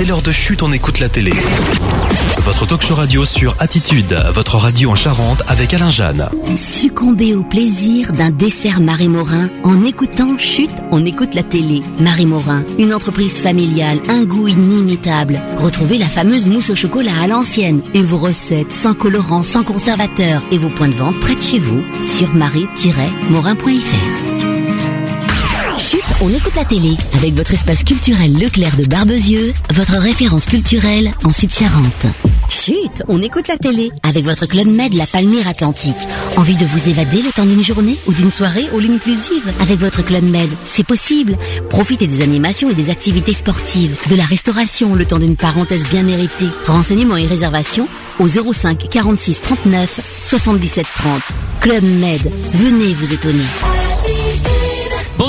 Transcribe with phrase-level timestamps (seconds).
[0.00, 1.30] c'est l'heure de chute, on écoute la télé.
[2.44, 6.26] Votre talk show radio sur Attitude, votre radio en Charente avec Alain Jeanne.
[6.56, 11.82] Succombez au plaisir d'un dessert Marie Morin en écoutant Chute, on écoute la télé.
[11.98, 15.38] Marie Morin, une entreprise familiale, un goût inimitable.
[15.58, 20.40] Retrouvez la fameuse mousse au chocolat à l'ancienne et vos recettes sans colorant, sans conservateur
[20.50, 24.39] et vos points de vente près de chez vous sur marie-morin.fr.
[25.90, 31.10] Chut, on écoute la télé avec votre espace culturel Leclerc de Barbezieux, votre référence culturelle
[31.24, 32.06] en Sud-Charente.
[32.48, 35.96] Chut, on écoute la télé avec votre club Med La Palmyre Atlantique.
[36.36, 39.52] Envie de vous évader le temps d'une journée ou d'une soirée all inclusive?
[39.58, 41.36] Avec votre club Med C'est possible.
[41.70, 46.04] Profitez des animations et des activités sportives, de la restauration le temps d'une parenthèse bien
[46.04, 46.50] méritée.
[46.68, 47.88] Renseignements et réservations
[48.20, 51.20] au 05 46 39 77 30.
[51.62, 53.42] Club Med, venez vous étonner.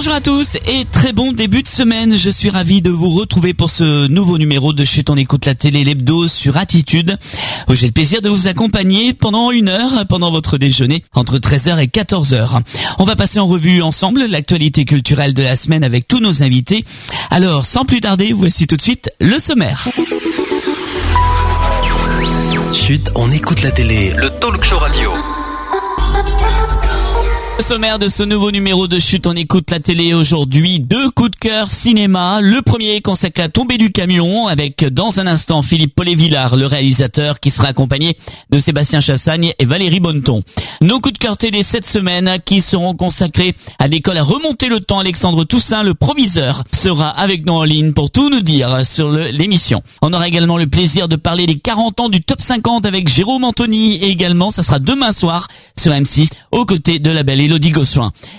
[0.04, 2.18] Bonjour à tous et très bon début de semaine.
[2.18, 5.54] Je suis ravi de vous retrouver pour ce nouveau numéro de Chute on écoute la
[5.54, 7.20] télé l'hebdo sur Attitude.
[7.67, 11.78] Où j'ai le plaisir de vous accompagner pendant une heure pendant votre déjeuner entre 13h
[11.78, 12.62] et 14h.
[12.98, 16.84] On va passer en revue ensemble l'actualité culturelle de la semaine avec tous nos invités.
[17.30, 19.88] Alors sans plus tarder, voici tout de suite le sommaire.
[22.73, 24.14] Chute, on écoute la télé.
[24.18, 25.12] Le talk show radio.
[27.62, 30.80] Le sommaire de ce nouveau numéro de chute, on écoute la télé aujourd'hui.
[30.80, 32.42] Deux coups de cœur cinéma.
[32.42, 37.40] Le premier consacré à tomber du camion avec dans un instant Philippe Paulet-Villard, le réalisateur
[37.40, 38.18] qui sera accompagné
[38.50, 40.42] de Sébastien Chassagne et Valérie Bonneton.
[40.81, 44.80] Nos coups de cœur télé cette semaine qui seront consacrés à l'école à remonter le
[44.80, 44.98] temps.
[44.98, 49.84] Alexandre Toussaint, le proviseur, sera avec nous en ligne pour tout nous dire sur l'émission.
[50.02, 53.44] On aura également le plaisir de parler des 40 ans du top 50 avec Jérôme
[53.44, 55.48] Anthony et également ça sera demain soir
[55.80, 57.50] sur M6 aux côtés de la belle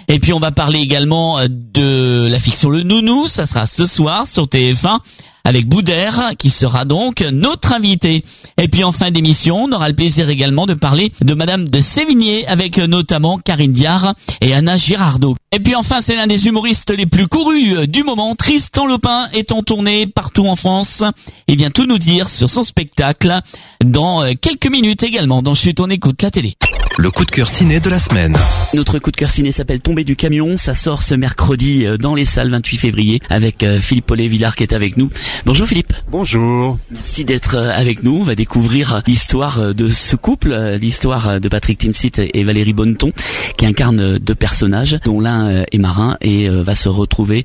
[0.08, 3.86] Et puis on va parler également euh, de la fiction Le Nounou, ça sera ce
[3.86, 4.98] soir sur TF1
[5.44, 8.24] avec Boudère qui sera donc notre invité.
[8.58, 11.80] Et puis en fin d'émission, on aura le plaisir également de parler de Madame de
[11.80, 15.36] Sévigné avec notamment Karine Diard et Anna Girardot.
[15.54, 18.34] Et puis enfin, c'est l'un des humoristes les plus courus du moment.
[18.34, 21.02] Tristan Lopin est en tournée partout en France
[21.48, 23.40] et vient tout nous dire sur son spectacle
[23.84, 26.56] dans euh, quelques minutes également dans Chute on écoute la télé.
[26.98, 28.36] Le coup de cœur ciné de la semaine.
[28.74, 30.58] Notre coup de cœur ciné s'appelle Tomber du camion.
[30.58, 34.62] Ça sort ce mercredi euh, dans les salles 28 février avec euh, Philippe Paulet-Villard qui
[34.62, 35.10] est avec nous.
[35.46, 35.92] Bonjour Philippe.
[36.10, 36.78] Bonjour.
[36.90, 38.18] Merci d'être avec nous.
[38.18, 43.12] On va découvrir l'histoire de ce couple, l'histoire de Patrick Timsit et Valérie Bonneton
[43.56, 47.44] qui incarnent deux personnages dont l'un est marin et va se retrouver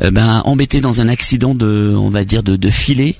[0.00, 3.16] ben, embêté dans un accident de, on va dire, de, de filet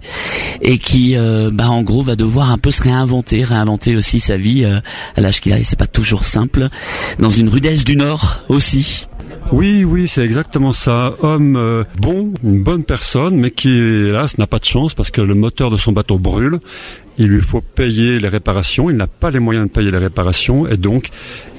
[0.63, 4.65] et qui, ben, en gros, va devoir un peu se réinventer, réinventer aussi sa vie
[4.65, 6.69] à l'âge qu'il a c'est pas toujours simple.
[7.19, 9.08] Dans une rudesse du Nord aussi.
[9.53, 11.15] Oui, oui, c'est exactement ça.
[11.23, 15.23] Homme euh, bon, une bonne personne, mais qui, hélas, n'a pas de chance parce que
[15.23, 16.61] le moteur de son bateau brûle.
[17.17, 18.91] Il lui faut payer les réparations.
[18.91, 21.11] Il n'a pas les moyens de payer les réparations et donc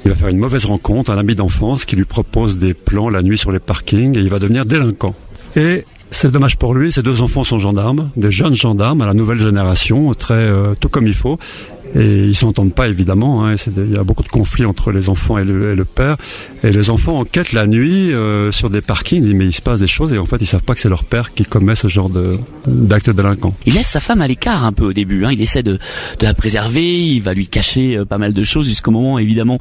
[0.05, 3.22] il va faire une mauvaise rencontre, un ami d'enfance qui lui propose des plans la
[3.22, 5.16] nuit sur les parkings et il va devenir délinquant.
[5.55, 9.13] Et c'est dommage pour lui, ses deux enfants sont gendarmes, des jeunes gendarmes à la
[9.13, 11.38] nouvelle génération, très euh, tout comme il faut
[11.95, 13.45] et ils s'entendent pas évidemment.
[13.45, 16.17] Hein, il y a beaucoup de conflits entre les enfants et le, et le père.
[16.63, 19.23] Et les enfants enquêtent la nuit euh, sur des parkings.
[19.23, 20.81] Ils disent mais il se passe des choses et en fait ils savent pas que
[20.81, 22.09] c'est leur père qui commet ce genre
[22.67, 23.55] d'actes délinquants.
[23.66, 25.25] Il laisse sa femme à l'écart un peu au début.
[25.25, 25.31] Hein.
[25.31, 25.73] Il essaie de,
[26.19, 26.99] de la préserver.
[26.99, 29.59] Il va lui cacher euh, pas mal de choses jusqu'au moment évidemment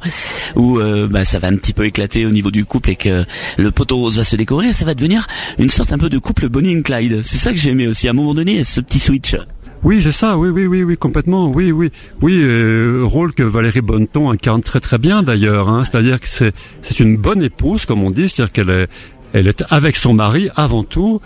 [0.55, 3.25] où euh, bah, ça va un petit peu éclater au niveau du couple et que
[3.57, 4.73] le poteau rose va se décorer.
[4.73, 7.21] Ça va devenir une sorte un peu de couple Bonnie and Clyde.
[7.23, 8.07] C'est ça que j'ai aimé aussi.
[8.07, 9.35] À un moment donné, ce petit switch.
[9.83, 10.37] Oui, c'est ça.
[10.37, 11.49] Oui, oui, oui, oui, complètement.
[11.49, 11.91] Oui, oui,
[12.21, 12.39] oui.
[12.41, 15.69] Euh, rôle que Valérie Bonneton incarne très, très bien d'ailleurs.
[15.69, 15.83] Hein.
[15.85, 18.27] C'est-à-dire que c'est c'est une bonne épouse, comme on dit.
[18.27, 18.87] C'est-à-dire qu'elle est
[19.31, 21.21] elle est avec son mari avant tout.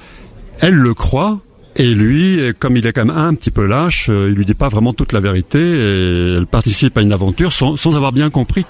[0.59, 1.39] Elle le croit.
[1.75, 4.53] Et lui, comme il est quand même un petit peu lâche, euh, il lui dit
[4.53, 8.29] pas vraiment toute la vérité et elle participe à une aventure sans, sans avoir bien
[8.29, 8.63] compris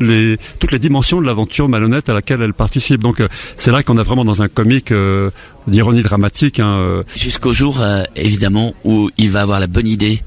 [0.00, 3.00] les, toutes les dimensions de l'aventure malhonnête à laquelle elle participe.
[3.00, 5.30] Donc euh, c'est là qu'on est vraiment dans un comique euh,
[5.66, 6.60] d'ironie dramatique.
[6.60, 7.02] Hein, euh.
[7.16, 7.82] Jusqu'au jour,
[8.14, 10.22] évidemment, où il va avoir la bonne idée,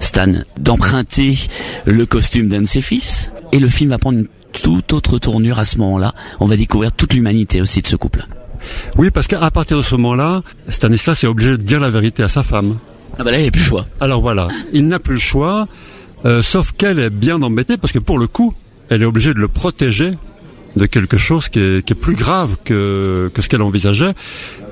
[0.00, 1.36] Stan, d'emprunter
[1.84, 3.30] le costume d'un de ses fils.
[3.52, 6.14] Et le film va prendre une toute autre tournure à ce moment-là.
[6.40, 8.26] On va découvrir toute l'humanité aussi de ce couple.
[8.96, 12.28] Oui, parce qu'à partir de ce moment-là, Stanislas est obligé de dire la vérité à
[12.28, 12.78] sa femme.
[13.18, 13.86] Ah bah là, il n'a plus le choix.
[14.00, 15.68] Alors voilà, il n'a plus le choix,
[16.42, 18.54] sauf qu'elle est bien embêtée parce que pour le coup,
[18.90, 20.12] elle est obligée de le protéger
[20.76, 24.12] de quelque chose qui est, qui est plus grave que, que ce qu'elle envisageait.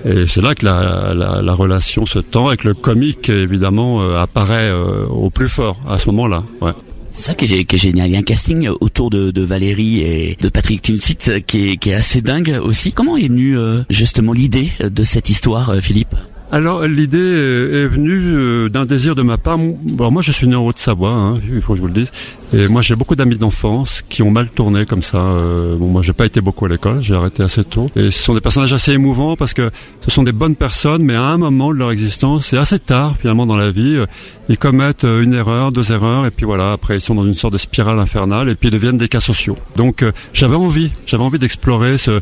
[0.04, 4.02] Et c'est là que la, la, la, relation se tend et que le comique, évidemment,
[4.02, 6.44] euh, apparaît euh, au plus fort à ce moment-là.
[6.60, 6.72] Ouais.
[7.12, 8.08] C'est ça qui est, génial.
[8.08, 11.76] Il y a un casting autour de, de Valérie et de Patrick Timsit qui est,
[11.76, 12.92] qui est assez dingue aussi.
[12.92, 16.14] Comment est venue euh, justement l'idée de cette histoire, Philippe?
[16.52, 19.58] Alors l'idée est venue euh, d'un désir de ma part.
[19.58, 22.12] Bon, moi je suis né en Haute-Savoie, hein, il faut que je vous le dise.
[22.54, 25.18] Et moi j'ai beaucoup d'amis d'enfance qui ont mal tourné comme ça.
[25.18, 27.90] Euh, bon moi j'ai pas été beaucoup à l'école, j'ai arrêté assez tôt.
[27.96, 29.70] Et ce sont des personnages assez émouvants parce que
[30.02, 33.16] ce sont des bonnes personnes, mais à un moment de leur existence, c'est assez tard
[33.18, 34.06] finalement dans la vie, euh,
[34.48, 37.54] ils commettent une erreur, deux erreurs, et puis voilà, après ils sont dans une sorte
[37.54, 39.58] de spirale infernale, et puis ils deviennent des cas sociaux.
[39.74, 42.20] Donc j'avais envie, j'avais envie d'explorer ce,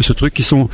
[0.00, 0.68] ce truc qui sont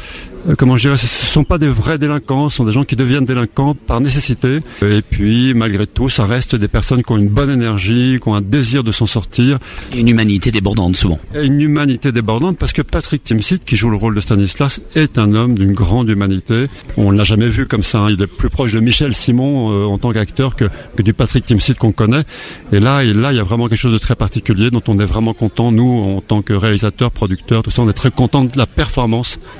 [0.48, 2.84] euh, comment je dirais, ce ne sont pas des vrais délinquants, ce sont des gens
[2.84, 4.60] qui deviennent délinquants par nécessité.
[4.82, 8.34] Et puis, malgré tout, ça reste des personnes qui ont une bonne énergie, qui ont
[8.34, 9.58] un désir de s'en sortir.
[9.92, 11.18] Et une humanité débordante, souvent.
[11.34, 15.18] Et une humanité débordante, parce que Patrick Timsit, qui joue le rôle de Stanislas, est
[15.18, 16.66] un homme d'une grande humanité.
[16.96, 18.00] On ne l'a jamais vu comme ça.
[18.00, 18.10] Hein.
[18.10, 20.66] Il est plus proche de Michel Simon euh, en tant qu'acteur que,
[20.96, 22.24] que, du Patrick Timsit qu'on connaît.
[22.72, 24.98] Et là, et là, il y a vraiment quelque chose de très particulier dont on
[24.98, 25.72] est vraiment content.
[25.72, 28.97] Nous, en tant que réalisateurs, producteurs, tout ça, on est très content de la performance.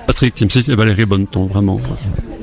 [0.07, 1.81] Patrick Timsit Valérie Bonneton, vraiment.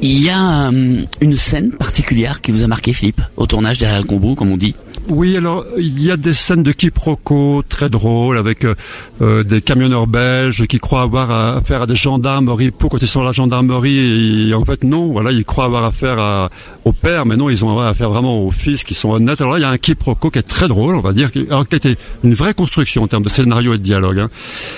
[0.02, 4.02] Il y a euh, une scène particulière qui vous a marqué, Philippe, au tournage derrière
[4.02, 4.76] le combo, comme on dit?
[5.08, 8.76] Oui, alors il y a des scènes de quiproquo très drôles avec euh,
[9.22, 13.22] euh, des camionneurs belges qui croient avoir affaire à des gendarmeries pour quand ils sont
[13.22, 16.50] à la gendarmerie et, en fait non, voilà, ils croient avoir affaire à,
[16.86, 19.42] au père, mais non, ils ont affaire vraiment aux fils qui sont honnêtes.
[19.42, 21.46] Alors là, il y a un quiproquo qui est très drôle, on va dire, qui,
[21.50, 24.20] alors, qui a été une vraie construction en termes de scénario et de dialogue.
[24.20, 24.30] Hein.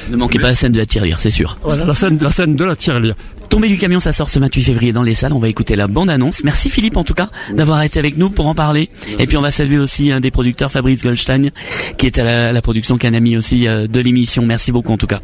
[0.10, 1.58] Ne manquez pas la scène de la tirelire, c'est sûr.
[1.64, 3.16] Voilà, la scène, la scène de la tirelire.
[3.50, 5.34] Tombé du camion, ça sort ce 28 février dans les salles.
[5.34, 6.44] On va écouter la bande-annonce.
[6.44, 8.90] Merci Philippe en tout cas d'avoir été avec nous pour en parler.
[9.20, 11.52] Et puis on va saluer aussi un des producteurs, Fabrice Goldstein,
[11.98, 14.46] qui est à la, production, qui est un ami aussi euh, de l'émission.
[14.46, 15.22] Merci beaucoup en tout cas.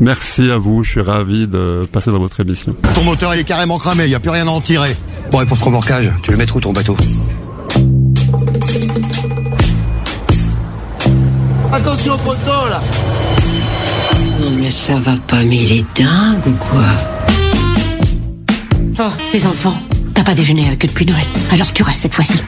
[0.00, 2.74] Merci à vous, je suis ravi de passer dans votre émission.
[2.94, 4.94] Ton moteur il est carrément cramé, il n'y a plus rien à en tirer.
[5.30, 6.96] Bon et pour ce remorquage, tu veux mettre où ton bateau?
[11.72, 12.82] Attention poteau là
[14.40, 17.21] Non mais ça va pas, mais il est dingue ou quoi?
[18.98, 19.74] Oh, les enfants,
[20.14, 22.38] t'as pas déjeuné avec eux depuis Noël, alors tu restes cette fois-ci.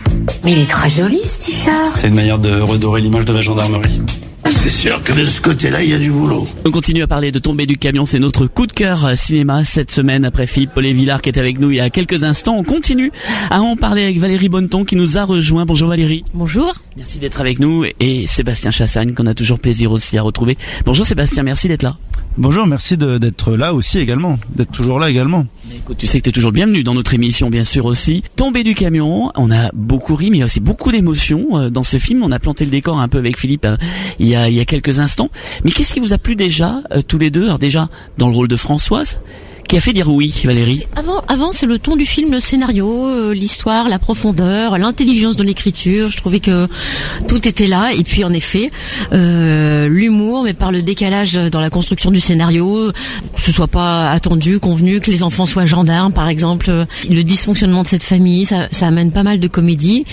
[0.44, 1.92] Mais il est très joli ce t-shirt.
[1.96, 4.02] C'est une manière de redorer l'image de la gendarmerie.
[4.50, 6.46] C'est sûr que de ce côté-là, il y a du boulot.
[6.66, 9.64] On continue à parler de tomber du camion, c'est notre coup de cœur euh, cinéma
[9.64, 12.56] cette semaine après Philippe Paulet Villard qui est avec nous il y a quelques instants.
[12.58, 13.10] On continue
[13.50, 15.64] à en parler avec Valérie Bonneton qui nous a rejoint.
[15.64, 16.24] Bonjour Valérie.
[16.34, 16.74] Bonjour.
[16.96, 20.58] Merci d'être avec nous et Sébastien Chassagne qu'on a toujours plaisir aussi à retrouver.
[20.84, 21.96] Bonjour Sébastien, merci d'être là.
[22.36, 25.46] Bonjour, merci d'être là aussi également, d'être toujours là également.
[25.72, 28.24] Écoute, tu sais que tu es toujours bienvenu dans notre émission, bien sûr aussi.
[28.34, 32.24] Tomber du camion, on a beaucoup ri, mais aussi beaucoup d'émotions euh, dans ce film.
[32.24, 33.76] On a planté le décor un peu avec Philippe euh,
[34.18, 35.30] il, y a, il y a quelques instants.
[35.64, 37.44] Mais qu'est-ce qui vous a plu déjà, euh, tous les deux?
[37.44, 37.88] Alors déjà,
[38.18, 39.20] dans le rôle de Françoise,
[39.68, 40.86] qui a fait dire oui, Valérie?
[40.96, 45.44] Avant, avant c'est le ton du film, le scénario, euh, l'histoire, la profondeur, l'intelligence de
[45.44, 46.10] l'écriture.
[46.10, 46.68] Je trouvais que
[47.28, 47.92] tout était là.
[47.92, 48.70] Et puis en effet,
[49.12, 52.92] euh, l'humour, mais par le décalage dans la construction du scénario,
[53.34, 57.82] que ce soit pas attendu, convenu, que les enfants soient gendarmes, par exemple, le dysfonctionnement
[57.82, 60.04] de cette famille, ça, ça amène pas mal de comédie.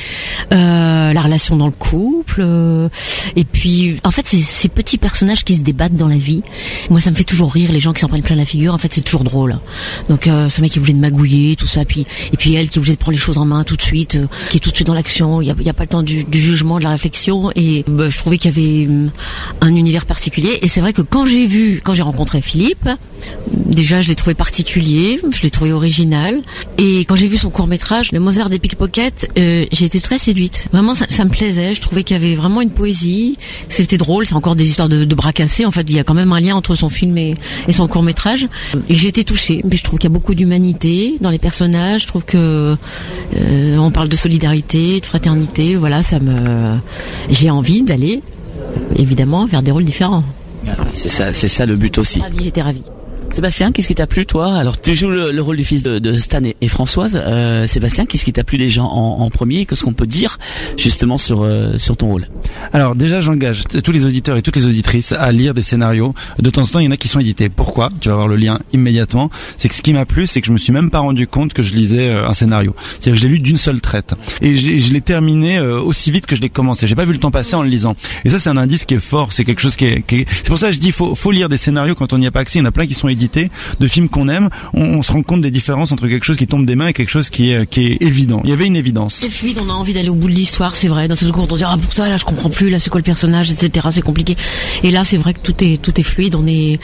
[0.54, 2.90] Euh, la relation dans le couple, euh,
[3.36, 6.44] et puis en fait, c'est ces petits personnages qui se débattent dans la vie.
[6.90, 8.74] Moi, ça me fait toujours rire les gens qui s'en prennent plein la figure.
[8.74, 9.41] En fait, c'est toujours drôle.
[10.10, 12.80] Donc euh, ce mec qui voulait de magouiller, tout ça, puis et puis elle qui
[12.80, 14.76] voulait de prendre les choses en main tout de suite, euh, qui est tout de
[14.76, 15.42] suite dans l'action.
[15.42, 17.52] Il y a, y a, pas le temps du, jugement, de la réflexion.
[17.56, 19.12] Et bah, je trouvais qu'il y avait hum,
[19.62, 20.60] un univers particulier.
[20.62, 22.90] Et c'est vrai que quand j'ai vu, quand j'ai rencontré Philippe,
[23.52, 26.42] déjà je l'ai trouvé particulier, je l'ai trouvé original.
[26.78, 30.18] Et quand j'ai vu son court métrage, le Mozart des pickpockets, euh, j'ai été très
[30.18, 30.68] séduite.
[30.72, 31.74] Vraiment, ça, ça me plaisait.
[31.74, 33.38] Je trouvais qu'il y avait vraiment une poésie.
[33.70, 34.26] C'était drôle.
[34.26, 35.66] C'est encore des histoires de, de bras cassés.
[35.66, 37.36] En fait, il y a quand même un lien entre son film et,
[37.68, 38.48] et son court métrage.
[38.90, 39.64] Et j'ai été touchée.
[39.72, 42.02] Je trouve qu'il y a beaucoup d'humanité dans les personnages.
[42.02, 42.76] Je trouve que
[43.38, 45.78] euh, on parle de solidarité, de fraternité.
[45.78, 46.78] Voilà, ça me,
[47.30, 48.22] j'ai envie d'aller
[48.98, 50.24] évidemment vers des rôles différents.
[50.92, 52.22] C'est ça, c'est ça le but aussi.
[52.42, 52.84] J'étais ravie.
[53.32, 56.00] Sébastien, qu'est-ce qui t'a plu toi Alors tu joues le, le, rôle du fils de,
[56.00, 57.18] de Stan et, Françoise.
[57.26, 60.38] Euh, Sébastien, qu'est-ce qui t'a plu déjà en, en premier Qu'est-ce qu'on peut dire
[60.78, 62.28] justement sur euh, sur ton rôle
[62.74, 66.14] Alors déjà, j'engage tous les auditeurs et toutes les auditrices à lire des scénarios.
[66.40, 67.48] De temps en temps, il y en a qui sont édités.
[67.48, 69.30] Pourquoi Tu vas voir le lien immédiatement.
[69.58, 71.54] C'est que ce qui m'a plu, c'est que je me suis même pas rendu compte
[71.54, 72.76] que je lisais euh, un scénario.
[73.00, 76.26] C'est-à-dire que je l'ai lu d'une seule traite et je l'ai terminé euh, aussi vite
[76.26, 76.86] que je l'ai commencé.
[76.86, 77.96] J'ai pas vu le temps passer en le lisant.
[78.26, 79.32] Et ça, c'est un indice qui est fort.
[79.32, 79.78] C'est quelque chose.
[79.78, 80.04] Qui est...
[80.10, 82.32] C'est pour ça que je dis faut faut lire des scénarios quand on n'y a
[82.32, 82.60] pas accès.
[82.60, 83.21] Il y en a plein qui sont édités
[83.80, 86.48] de films qu'on aime, on, on, se rend compte des différences entre quelque chose qui
[86.48, 88.42] tombe des mains et quelque chose qui est, qui est évident.
[88.44, 89.16] Il y avait une évidence.
[89.16, 91.08] C'est fluide, on a envie d'aller au bout de l'histoire, c'est vrai.
[91.08, 92.90] Dans ce cours, on se dit ah pour ça là je comprends plus, là c'est
[92.90, 93.88] quoi le personnage, etc.
[93.92, 94.36] C'est compliqué.
[94.84, 96.36] Et là c'est vrai que tout est tout est fluide.
[96.36, 96.80] On est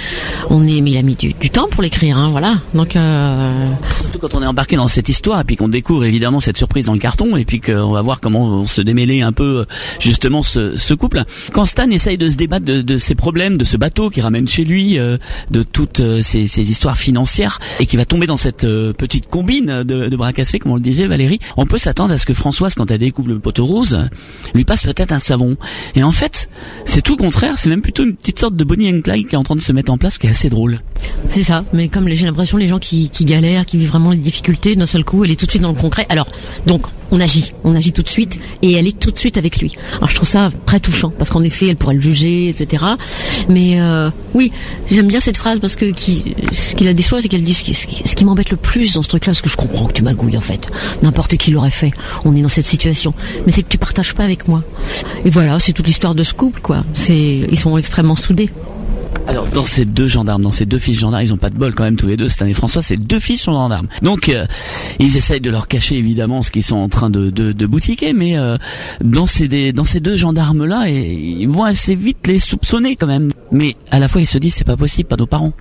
[0.50, 2.56] on est mais il a mis du, du temps pour l'écrire, hein, voilà.
[2.74, 3.72] Donc euh...
[3.96, 6.86] surtout quand on est embarqué dans cette histoire et puis qu'on découvre évidemment cette surprise
[6.88, 9.65] dans le carton et puis qu'on va voir comment on se démêler un peu
[10.00, 11.24] justement ce, ce couple.
[11.53, 14.48] Quand Stan essaye de se débattre de, de ses problèmes, de ce bateau qui ramène
[14.48, 15.17] chez lui, euh,
[15.51, 20.07] de toutes ces histoires financières et qui va tomber dans cette euh, petite combine de,
[20.07, 22.75] de bras cassés, comme on le disait Valérie, on peut s'attendre à ce que Françoise,
[22.75, 24.10] quand elle découvre le poteau rose,
[24.53, 25.57] lui passe peut-être un savon.
[25.96, 26.50] Et en fait,
[26.86, 29.36] c'est tout le contraire, c'est même plutôt une petite sorte de Bonnie and Clyde qui
[29.36, 30.81] est en train de se mettre en place, qui est assez drôle.
[31.27, 34.17] C'est ça, mais comme j'ai l'impression les gens qui, qui galèrent, qui vivent vraiment les
[34.17, 36.05] difficultés, d'un seul coup, elle est tout de suite dans le concret.
[36.10, 36.27] Alors,
[36.65, 39.58] donc, on agit, on agit tout de suite, et elle est tout de suite avec
[39.60, 39.76] lui.
[39.98, 42.84] Alors je trouve ça très touchant, parce qu'en effet, elle pourrait le juger, etc.
[43.50, 44.52] Mais euh, oui,
[44.90, 47.74] j'aime bien cette phrase parce que ce qu'il a choix, c'est qu'elle dit ce qui,
[47.74, 49.94] ce qui, ce qui m'embête le plus dans ce truc-là, parce que je comprends que
[49.94, 50.70] tu magouilles en fait.
[51.02, 51.92] N'importe qui l'aurait fait.
[52.26, 53.14] On est dans cette situation,
[53.46, 54.64] mais c'est que tu partages pas avec moi.
[55.26, 56.84] Et voilà, c'est toute l'histoire de ce couple, quoi.
[56.94, 58.50] C'est, ils sont extrêmement soudés.
[59.28, 61.74] Alors dans ces deux gendarmes, dans ces deux fils gendarmes, ils ont pas de bol
[61.76, 62.54] quand même tous les deux cette année.
[62.54, 63.88] François, c'est deux fils gendarmes.
[64.02, 64.46] Donc euh,
[65.00, 68.14] ils essayent de leur cacher évidemment ce qu'ils sont en train de, de, de boutiquer,
[68.14, 68.58] mais euh,
[69.02, 73.30] dans ces dans ces deux gendarmes là, ils vont assez vite les soupçonner quand même.
[73.52, 75.54] Mais à la fois ils se disent c'est pas possible, pas nos parents.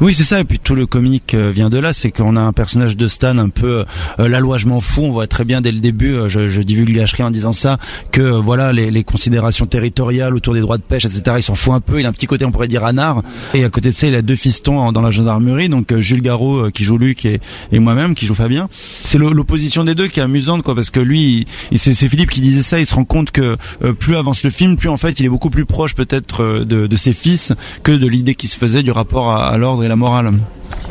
[0.00, 0.40] Oui, c'est ça.
[0.40, 3.08] Et puis tout le comique euh, vient de là, c'est qu'on a un personnage de
[3.08, 3.84] Stan un peu
[4.18, 5.02] euh, la loi je m'en fous.
[5.02, 7.78] On voit très bien dès le début, euh, je, je divulgacherai en disant ça,
[8.12, 11.36] que euh, voilà les, les, considérations territoriales autour des droits de pêche, etc.
[11.38, 12.00] Il s'en fout un peu.
[12.00, 13.22] Il a un petit côté, on pourrait dire anard.
[13.54, 16.70] Et à côté de ça, il a deux fistons dans la gendarmerie, donc Jules Garot
[16.70, 17.40] qui joue Luc et,
[17.72, 18.68] et moi-même qui joue Fabien.
[18.70, 22.62] C'est l'opposition des deux qui est amusante, quoi, parce que lui, c'est Philippe qui disait
[22.62, 22.80] ça.
[22.80, 23.56] Il se rend compte que
[23.98, 26.96] plus avance le film, plus en fait, il est beaucoup plus proche peut-être de, de
[26.96, 27.52] ses fils
[27.82, 30.32] que de l'idée qui se faisait du rapport à à l'ordre et la morale.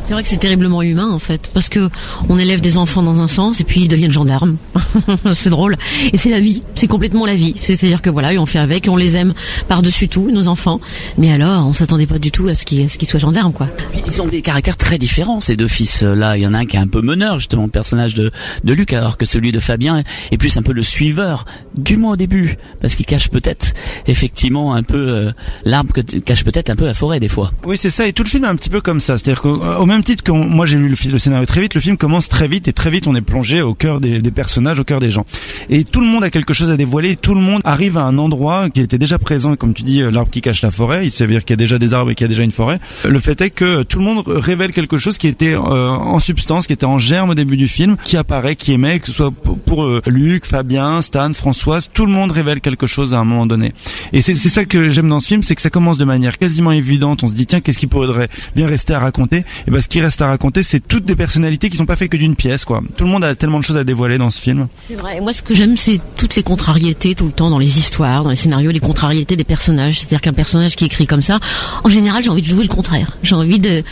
[0.05, 1.89] C'est vrai que c'est terriblement humain en fait, parce que
[2.27, 4.57] on élève des enfants dans un sens et puis ils deviennent gendarmes.
[5.33, 5.77] c'est drôle.
[6.11, 7.53] Et c'est la vie, c'est complètement la vie.
[7.57, 9.33] C'est-à-dire que voilà, on fait avec, et on les aime
[9.69, 10.81] par-dessus tout, nos enfants.
[11.17, 13.67] Mais alors, on s'attendait pas du tout à ce qu'ils qu soient gendarmes, quoi.
[14.05, 16.35] Ils ont des caractères très différents ces deux fils-là.
[16.35, 18.31] Il y en a un qui est un peu meneur, justement, le personnage de,
[18.63, 21.45] de Luc, alors que celui de Fabien est plus un peu le suiveur,
[21.77, 23.67] du moins au début, parce qu'il cache peut-être
[24.05, 25.31] effectivement un peu euh,
[25.63, 27.53] l'arbre que cache peut-être un peu la forêt des fois.
[27.63, 28.05] Oui, c'est ça.
[28.05, 29.17] Et tout le film un petit peu comme ça.
[29.17, 31.97] C'est-à-dire qu'au même titre que moi j'ai lu le, le, scénario très vite, le film
[31.97, 34.83] commence très vite et très vite on est plongé au cœur des, des, personnages, au
[34.83, 35.25] cœur des gens.
[35.69, 38.17] Et tout le monde a quelque chose à dévoiler, tout le monde arrive à un
[38.17, 41.45] endroit qui était déjà présent, comme tu dis, l'arbre qui cache la forêt, il s'avère
[41.45, 42.79] qu'il y a déjà des arbres et qu'il y a déjà une forêt.
[43.07, 46.67] Le fait est que tout le monde révèle quelque chose qui était euh, en substance,
[46.67, 49.31] qui était en germe au début du film, qui apparaît, qui émet, que ce soit
[49.31, 53.45] pour, euh, Luc, Fabien, Stan, Françoise, tout le monde révèle quelque chose à un moment
[53.45, 53.73] donné.
[54.11, 56.71] Et c'est ça que j'aime dans ce film, c'est que ça commence de manière quasiment
[56.71, 59.87] évidente, on se dit tiens, qu'est-ce qui pourrait bien rester à raconter Et ben ce
[59.87, 62.65] qui reste à raconter, c'est toutes des personnalités qui sont pas faites que d'une pièce,
[62.65, 62.81] quoi.
[62.97, 64.67] Tout le monde a tellement de choses à dévoiler dans ce film.
[64.87, 65.21] C'est vrai.
[65.21, 68.29] Moi, ce que j'aime, c'est toutes les contrariétés tout le temps dans les histoires, dans
[68.29, 69.99] les scénarios, les contrariétés des personnages.
[69.99, 71.39] C'est-à-dire qu'un personnage qui écrit comme ça,
[71.83, 73.17] en général, j'ai envie de jouer le contraire.
[73.23, 73.83] J'ai envie d'aller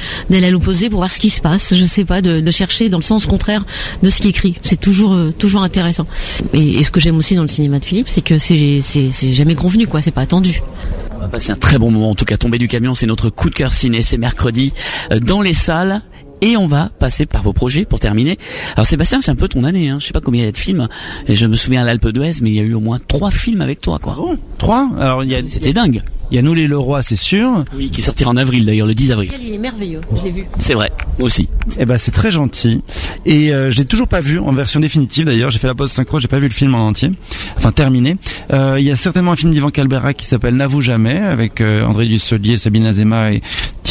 [0.46, 1.74] à l'opposé pour voir ce qui se passe.
[1.76, 3.64] Je sais pas, de, chercher dans le sens contraire
[4.04, 4.56] de ce qui écrit.
[4.64, 6.06] C'est toujours, euh, toujours intéressant.
[6.54, 8.82] Et, ce que j'aime aussi dans le cinéma de Philippe, c'est que c'est
[9.34, 10.02] jamais convenu, quoi.
[10.02, 10.62] C'est pas attendu.
[11.22, 12.10] On va passer un très bon moment.
[12.10, 14.02] En tout cas, tomber du camion, c'est notre coup de cœur ciné.
[14.02, 14.74] C'est mercredi
[15.22, 16.02] dans les salles.
[16.44, 18.40] Et on va passer par vos projets pour terminer.
[18.76, 19.90] Alors Sébastien, c'est un peu ton année.
[19.90, 19.98] Hein.
[20.00, 20.88] Je sais pas combien il y a de films.
[21.28, 23.30] Et je me souviens à l'Alpe d'Huez, mais il y a eu au moins trois
[23.30, 24.16] films avec toi, quoi.
[24.16, 24.90] Bon, trois?
[25.00, 26.02] Alors il y a, c'était dingue.
[26.32, 27.66] Il y a Nous les Leroy, c'est sûr.
[27.76, 29.32] Oui, qui sortira en avril d'ailleurs, le 10 avril.
[29.38, 30.46] Il est merveilleux, je l'ai vu.
[30.58, 31.50] C'est vrai, moi aussi.
[31.78, 32.82] Eh ben c'est très gentil.
[33.26, 35.52] Et euh, je l'ai toujours pas vu en version définitive d'ailleurs.
[35.52, 37.12] J'ai fait la pause synchro, j'ai pas vu le film en entier,
[37.58, 38.16] enfin terminé.
[38.54, 41.84] Euh, il y a certainement un film d'Ivan Calbera qui s'appelle N'avoue jamais avec euh,
[41.86, 43.42] André Dussolier, Sabine Azema et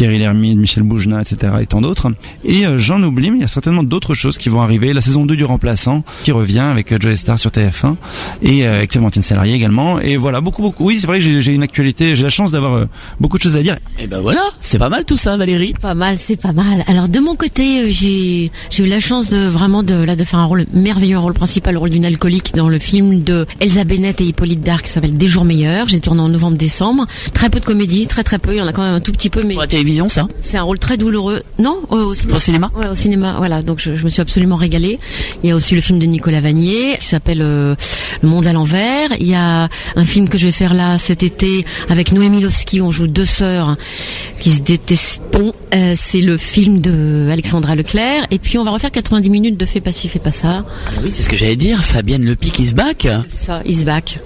[0.00, 1.52] Thierry Lhermitte, Michel Boujna, etc.
[1.60, 2.10] et tant d'autres.
[2.44, 4.94] Et euh, j'en oublie, mais il y a certainement d'autres choses qui vont arriver.
[4.94, 7.96] La saison 2 du Remplaçant qui revient avec euh, Joe Star sur TF1
[8.42, 10.00] et euh, avec Clémentine Salarié également.
[10.00, 10.86] Et voilà, beaucoup, beaucoup.
[10.86, 12.16] Oui, c'est vrai que j'ai une actualité.
[12.16, 13.76] J'ai la chance d'avoir euh, beaucoup de choses à dire.
[13.98, 15.74] Et ben voilà, c'est pas mal tout ça, Valérie.
[15.80, 16.84] Pas mal, c'est pas mal.
[16.86, 20.38] Alors de mon côté, j'ai j'ai eu la chance de vraiment de là de faire
[20.38, 23.82] un rôle merveilleux, un rôle principal, le rôle d'une alcoolique dans le film de Elsa
[23.82, 25.88] Bennett et Hippolyte Dark qui s'appelle Des jours meilleurs.
[25.88, 27.08] J'ai tourné en novembre-décembre.
[27.34, 28.54] Très peu de comédie, très très peu.
[28.54, 30.28] Il y en a quand même un tout petit peu, mais pour la télévision, ça.
[30.40, 31.42] C'est un rôle très douloureux.
[31.58, 32.36] Non, au cinéma.
[32.36, 32.70] Au cinéma.
[32.76, 33.34] Ouais, au cinéma.
[33.38, 33.62] Voilà.
[33.62, 35.00] Donc je, je, me suis absolument régalée.
[35.42, 37.74] Il y a aussi le film de Nicolas Vanier qui s'appelle euh,
[38.22, 39.10] Le Monde à l'envers.
[39.18, 42.82] Il y a un film que je vais faire là cet été avec Noémie Lovski.
[42.82, 43.76] On joue deux sœurs
[44.38, 45.22] qui se détestent.
[45.74, 48.26] Euh, c'est le film de Alexandra Leclerc.
[48.30, 50.64] Et puis on va refaire 90 minutes de Fais pas ci, fais pas ça.
[50.86, 51.82] Ah oui, c'est ce que j'allais dire.
[51.82, 53.08] Fabienne Lepic is back.
[53.28, 54.18] Ça, is back.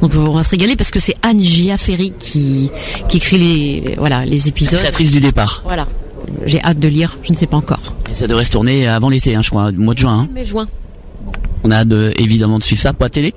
[0.00, 2.70] Donc on va se régaler parce que c'est Anne Giaferi qui
[3.08, 4.78] qui écrit les voilà les épisodes.
[4.78, 5.62] Créatrice du départ.
[5.66, 5.86] Voilà.
[6.46, 7.94] J'ai hâte de lire, je ne sais pas encore.
[8.10, 10.20] Et ça devrait se tourner avant l'été, hein, je crois, mois de juin.
[10.20, 10.28] Hein.
[10.32, 10.68] Mais juin.
[11.64, 13.34] On a hâte de, évidemment de suivre ça pour la télé.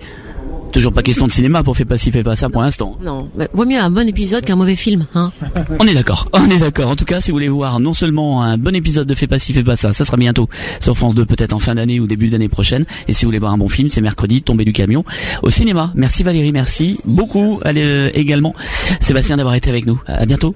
[0.76, 2.98] Toujours pas question de cinéma pour faire pas ci, fait pas ça pour l'instant.
[3.02, 5.32] Non, mais vaut mieux un bon épisode qu'un mauvais film, hein.
[5.80, 6.90] On est d'accord, on est d'accord.
[6.90, 9.40] En tout cas, si vous voulez voir non seulement un bon épisode de Fais pas
[9.40, 10.50] ci, fais pas ça, ça sera bientôt
[10.82, 12.86] sur France 2 peut-être en fin d'année ou début d'année prochaine.
[13.08, 15.06] Et si vous voulez voir un bon film, c'est mercredi, Tomber du camion
[15.44, 15.94] au cinéma.
[15.96, 18.54] Merci Valérie, merci beaucoup allez, euh, également
[19.00, 20.02] Sébastien d'avoir été avec nous.
[20.08, 20.54] À bientôt.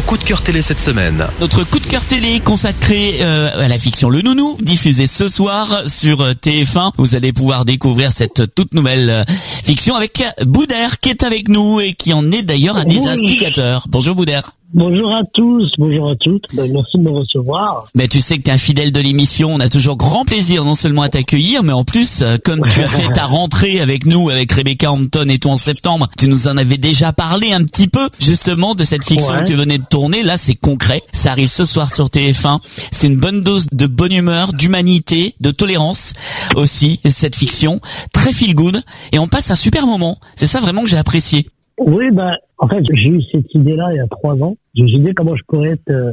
[0.00, 1.26] Coup de cœur télé cette semaine.
[1.40, 5.82] Notre coup de cœur télé consacré euh, à la fiction Le Nounou, diffusé ce soir
[5.86, 6.92] sur euh, TF1.
[6.98, 9.24] Vous allez pouvoir découvrir cette toute nouvelle euh,
[9.64, 13.08] fiction avec Boudère qui est avec nous et qui en est d'ailleurs un des Oui.
[13.08, 13.86] instigateurs.
[13.88, 14.52] Bonjour Boudère.
[14.74, 16.42] Bonjour à tous, bonjour à toutes.
[16.52, 17.88] Ben, merci de me recevoir.
[17.94, 20.64] Mais tu sais que tu es un fidèle de l'émission, on a toujours grand plaisir
[20.64, 24.04] non seulement à t'accueillir, mais en plus, euh, comme tu as fait ta rentrée avec
[24.06, 27.62] nous, avec Rebecca Hampton et toi en septembre, tu nous en avais déjà parlé un
[27.64, 29.40] petit peu, justement, de cette fiction Ouais.
[29.42, 30.24] que tu venais de tourner.
[30.24, 31.02] Là, c'est concret.
[31.12, 32.58] Ça arrive ce soir sur TF1.
[32.90, 36.12] C'est une bonne dose de bonne humeur, d'humanité, de tolérance
[36.56, 37.80] aussi, cette fiction.
[38.12, 38.82] Très feel good.
[39.12, 40.18] Et on passe un super moment.
[40.34, 41.46] C'est ça vraiment que j'ai apprécié.
[41.78, 44.56] Oui, ben, en fait, j'ai eu cette idée-là il y a trois ans.
[44.74, 46.12] J'ai eu l'idée comment je pourrais être, euh,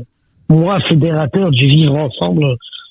[0.49, 2.45] moi, fédérateur du vivre ensemble,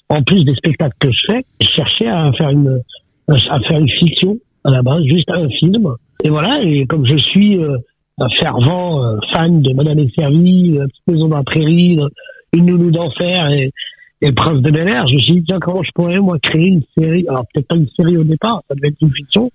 [0.08, 1.44] en plus des spectacles que je fais.
[1.60, 2.80] Je cherchais à faire une,
[3.28, 5.88] à faire une fiction, à la base, juste un film.
[6.24, 7.76] Et voilà, et comme je suis euh,
[8.18, 12.08] un fervent euh, fan de Madame et Servie, La Petite Maison dans la Prairie, euh,
[12.52, 13.72] Une Nounou d'Enfer et,
[14.20, 16.68] et Prince de Bel Air, je me suis dit, tiens, comment je pourrais, moi, créer
[16.68, 19.50] une série Alors, peut-être pas une série au départ, ça devait être une fiction.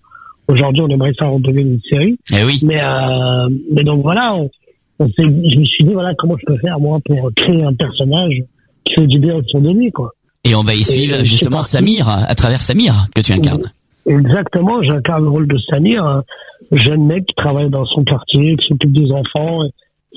[0.48, 2.18] Aujourd'hui, on aimerait ça en devenir une série.
[2.32, 2.60] Eh oui.
[2.64, 4.50] Mais, euh, mais donc voilà, on,
[5.00, 8.44] on je me suis dit, voilà, comment je peux faire, moi, pour créer un personnage
[8.84, 10.12] qui fait du bien à son donné, quoi.
[10.44, 11.62] Et on va y Et, suivre euh, justement.
[11.62, 13.72] Samir, à travers Samir, que tu incarnes.
[14.06, 16.24] Exactement, j'incarne le rôle de Samir, un
[16.72, 19.60] jeune mec qui travaille dans son quartier, qui s'occupe des enfants.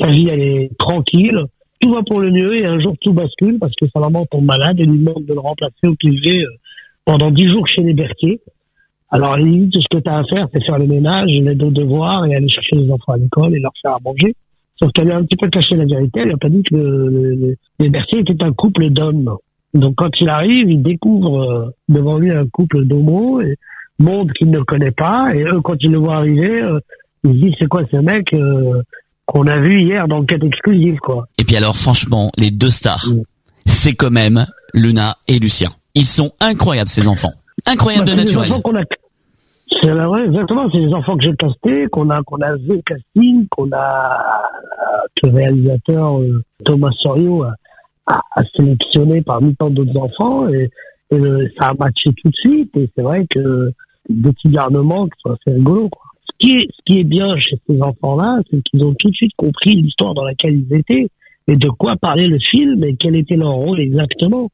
[0.00, 1.42] Sa vie, elle est tranquille.
[1.80, 4.44] Tout va pour le mieux et un jour tout bascule parce que sa maman tombe
[4.44, 6.46] malade et lui demande de le remplacer au privé euh,
[7.04, 8.40] pendant dix jours chez les Berthier.
[9.10, 11.70] Alors, limite, tout ce que tu as à faire, c'est faire le ménage, l'aide aux
[11.70, 14.34] devoirs et aller chercher les enfants à l'école et leur faire à manger.
[14.80, 16.20] Sauf qu'elle a un petit peu caché la vérité.
[16.24, 19.30] Elle a pas dit que le- le- les Berthier étaient un couple d'hommes.
[19.74, 23.56] Donc, quand il arrive, il découvre euh, devant lui un couple d'homos, et
[23.98, 25.28] monde qu'il ne connaît pas.
[25.34, 26.78] Et eux, quand ils le voient arriver, euh,
[27.24, 28.80] ils se disent, c'est quoi ce mec euh,
[29.26, 31.26] qu'on a vu hier dans le quête exclusive, quoi.
[31.38, 33.04] Et puis alors franchement, les deux stars,
[33.66, 35.70] c'est quand même Luna et Lucien.
[35.94, 37.32] Ils sont incroyables ces enfants.
[37.66, 38.50] Incroyables Bah, de des naturel.
[39.82, 42.72] C'est la vraie, exactement, c'est les enfants que j'ai castés, qu'on a, qu'on a vu
[42.72, 44.42] au casting, qu'on a,
[45.20, 47.54] que le réalisateur euh, Thomas Sorio a,
[48.06, 50.68] a, a sélectionné parmi tant d'autres enfants, et,
[51.12, 53.70] et le- ça a matché tout de suite, et c'est vrai que
[54.08, 56.02] des petits garnements qui sont assez rigolos, quoi.
[56.24, 59.14] Ce qui est, ce qui est bien chez ces enfants-là, c'est qu'ils ont tout de
[59.14, 61.08] suite compris l'histoire dans laquelle ils étaient,
[61.46, 64.48] et de quoi parlait le film, et quel était leur rôle exactement.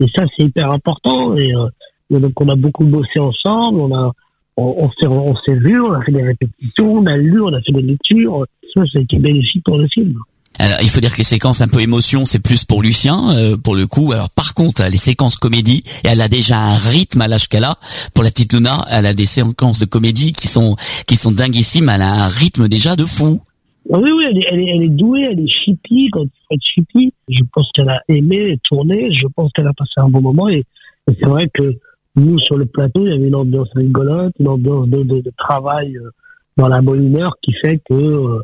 [0.00, 1.66] Et ça, c'est hyper important, et, euh,
[2.14, 4.12] et donc on a beaucoup bossé ensemble, on a,
[4.56, 7.52] on, on s'est, on s'est vu, on a fait des répétitions, on a lu, on
[7.52, 8.44] a fait des lectures.
[8.74, 10.18] Ça, ça a été bénéfique pour le film.
[10.58, 13.56] Alors, il faut dire que les séquences un peu émotion, c'est plus pour Lucien, euh,
[13.56, 14.12] pour le coup.
[14.12, 17.76] Alors, par contre, les séquences comédie, elle a déjà un rythme à l'âge qu'elle a.
[18.14, 21.90] Pour la petite Luna, elle a des séquences de comédie qui sont qui sont dinguissimes.
[21.90, 23.40] Elle a un rythme déjà de fou.
[23.92, 26.28] Ah Oui, oui, elle est, elle est, elle est douée, elle est chippie, quand il
[26.28, 27.12] faut être chippie.
[27.28, 30.64] Je pense qu'elle a aimé tourner, je pense qu'elle a passé un bon moment et,
[31.08, 31.76] et c'est vrai que
[32.16, 35.32] nous, sur le plateau, il y avait une ambiance rigolote, une ambiance de, de, de
[35.38, 36.10] travail euh,
[36.56, 38.40] dans la bonne humeur qui fait que, euh,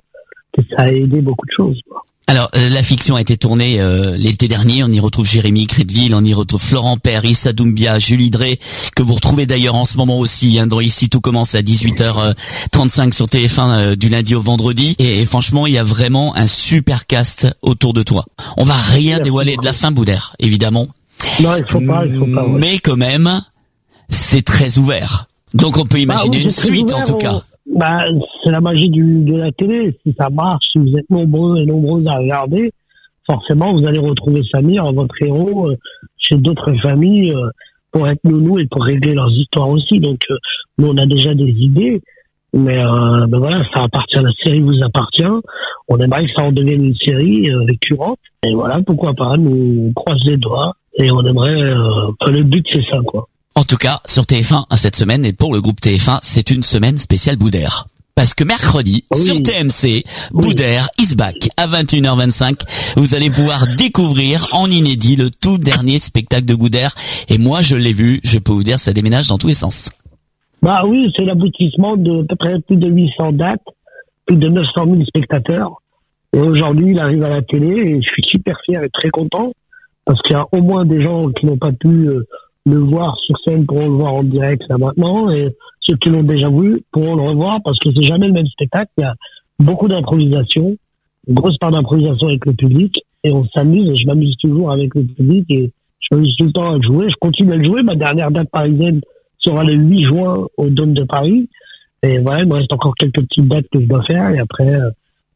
[0.57, 1.81] que ça a aidé beaucoup de choses.
[1.89, 2.03] quoi.
[2.29, 4.85] Alors, euh, la fiction a été tournée euh, l'été dernier.
[4.85, 8.59] On y retrouve Jérémy Crédville, on y retrouve Florent Père, Issa Doumbia, Julie Drey,
[8.97, 10.59] que vous retrouvez d'ailleurs en ce moment aussi.
[10.59, 14.95] Hein, dans Ici, tout commence à 18h35 sur TF1 euh, du lundi au vendredi.
[14.99, 18.25] Et, franchement, il y a vraiment un super cast autour de toi.
[18.57, 20.89] On va rien dévoiler de la fin, Boudère, évidemment.
[21.43, 22.47] Non, il faut pas, il faut pas.
[22.47, 22.59] ouais.
[22.59, 23.43] Mais quand même,
[24.13, 25.27] c'est très ouvert.
[25.55, 27.41] Donc on peut imaginer Bah oui, une suite en tout on- cas.
[27.75, 28.01] Bah,
[28.45, 29.97] c'est la magie du, de la télé.
[30.05, 32.73] Si ça marche, si vous êtes nombreux et nombreuses à regarder,
[33.27, 35.77] forcément, vous allez retrouver Samir, votre héros, euh,
[36.19, 37.49] chez d'autres familles euh,
[37.93, 40.01] pour être nounou et pour régler leurs histoires aussi.
[40.01, 40.37] Donc, euh,
[40.79, 42.01] nous, on a déjà des idées.
[42.55, 45.23] Mais ben voilà, ça appartient, la série vous appartient.
[45.89, 48.19] On aimerait que ça en devienne une série récurrente.
[48.47, 50.75] Et voilà, pourquoi pas, nous on croise les doigts.
[50.99, 51.73] Et on aimerait...
[51.73, 53.27] Enfin, le but, c'est ça, quoi.
[53.55, 56.97] En tout cas, sur TF1 cette semaine et pour le groupe TF1, c'est une semaine
[56.99, 57.87] spéciale Boudère.
[58.15, 59.19] Parce que mercredi, Oui.
[59.21, 62.61] sur TMC, Boudère is back à 21h25.
[62.97, 66.95] Vous allez pouvoir découvrir en inédit le tout dernier spectacle de Boudère.
[67.29, 69.91] Et moi, je l'ai vu, je peux vous dire, ça déménage dans tous les sens.
[70.63, 73.61] Bah oui, c'est l'aboutissement de peu près plus de 800 dates,
[74.27, 75.73] plus de 900 000 spectateurs.
[76.35, 79.53] Et aujourd'hui, il arrive à la télé et je suis super fier et très content
[80.05, 82.27] parce qu'il y a au moins des gens qui n'ont pas pu euh,
[82.65, 86.23] le voir sur scène pourront le voir en direct là maintenant et ceux qui l'ont
[86.23, 88.91] déjà vu pourront le revoir parce que c'est jamais le même spectacle.
[88.99, 89.15] Il y a
[89.59, 90.77] beaucoup d'improvisation,
[91.27, 94.95] une grosse part d'improvisation avec le public et on s'amuse et je m'amuse toujours avec
[94.95, 97.09] le public et je m'amuse tout le temps à le jouer.
[97.09, 97.83] Je continue à le jouer.
[97.83, 99.01] Ma dernière date parisienne
[99.39, 101.49] sera le 8 juin au Dôme de Paris.
[102.05, 104.73] Et voilà, il me reste encore quelques petites dates que je dois faire et après,
[104.73, 104.91] euh,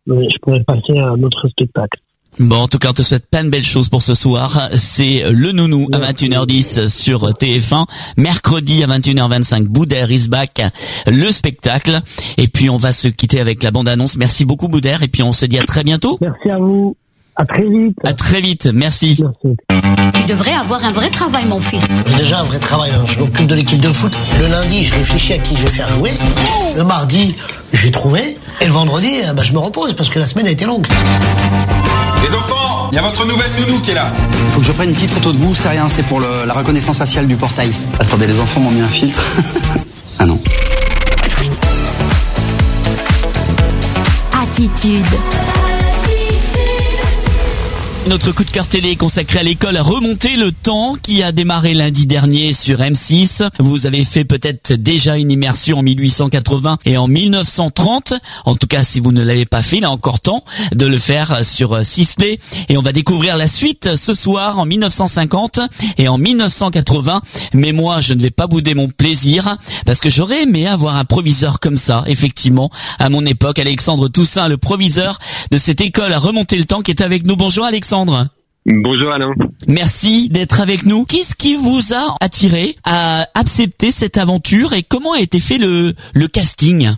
[0.07, 2.01] je pourrais passer à un autre spectacle.
[2.39, 4.69] Bon, en tout cas, on te souhaite plein de belles choses pour ce soir.
[4.75, 7.87] C'est le nounou à 21h10 sur TF1.
[8.19, 10.61] Mercredi à 21h25, Boudère is back,
[11.07, 12.01] le spectacle.
[12.37, 14.17] Et puis, on va se quitter avec la bande-annonce.
[14.17, 15.03] Merci beaucoup, Boudère.
[15.03, 16.19] Et puis, on se dit à très bientôt.
[16.21, 16.95] Merci à vous.
[17.39, 17.97] À très vite.
[18.05, 18.67] À très vite.
[18.73, 19.23] Merci.
[19.71, 21.83] Il devrait avoir un vrai travail, mon fils.
[22.07, 22.91] J'ai déjà un vrai travail.
[22.95, 23.05] hein.
[23.07, 24.11] Je m'occupe de l'équipe de foot.
[24.39, 26.13] Le lundi, je réfléchis à qui je vais faire jouer.
[26.77, 27.35] Le mardi,
[27.77, 28.37] j'ai trouvé.
[28.61, 30.87] Et le vendredi, euh, bah, je me repose parce que la semaine a été longue.
[32.27, 34.13] Les enfants, il y a votre nouvelle nounou qui est là.
[34.53, 36.55] Faut que je prenne une petite photo de vous, c'est rien, c'est pour le- la
[36.55, 37.73] reconnaissance faciale du portail.
[38.01, 39.21] Attendez, les enfants m'ont mis un filtre.
[40.19, 40.41] ah non.
[44.43, 45.05] Attitude.
[48.07, 51.75] Notre coup de cœur télé consacré à l'école a remonté le temps qui a démarré
[51.75, 53.49] lundi dernier sur M6.
[53.59, 58.15] Vous avez fait peut-être déjà une immersion en 1880 et en 1930.
[58.45, 60.99] En tout cas, si vous ne l'avez pas fait, il a encore temps de le
[60.99, 62.39] faire sur Sisplay.
[62.69, 65.59] Et on va découvrir la suite ce soir en 1950
[65.99, 67.23] et en 1980.
[67.55, 71.05] Mais moi, je ne vais pas bouder mon plaisir parce que j'aurais aimé avoir un
[71.05, 73.59] proviseur comme ça, effectivement, à mon époque.
[73.59, 75.19] Alexandre Toussaint, le proviseur
[75.51, 77.35] de cette école a remonté le temps qui est avec nous.
[77.35, 77.96] Bonjour Alexandre.
[78.67, 79.33] Bonjour Alain.
[79.69, 81.05] Merci d'être avec nous.
[81.05, 85.95] Qu'est-ce qui vous a attiré à accepter cette aventure et comment a été fait le,
[86.15, 86.97] le casting?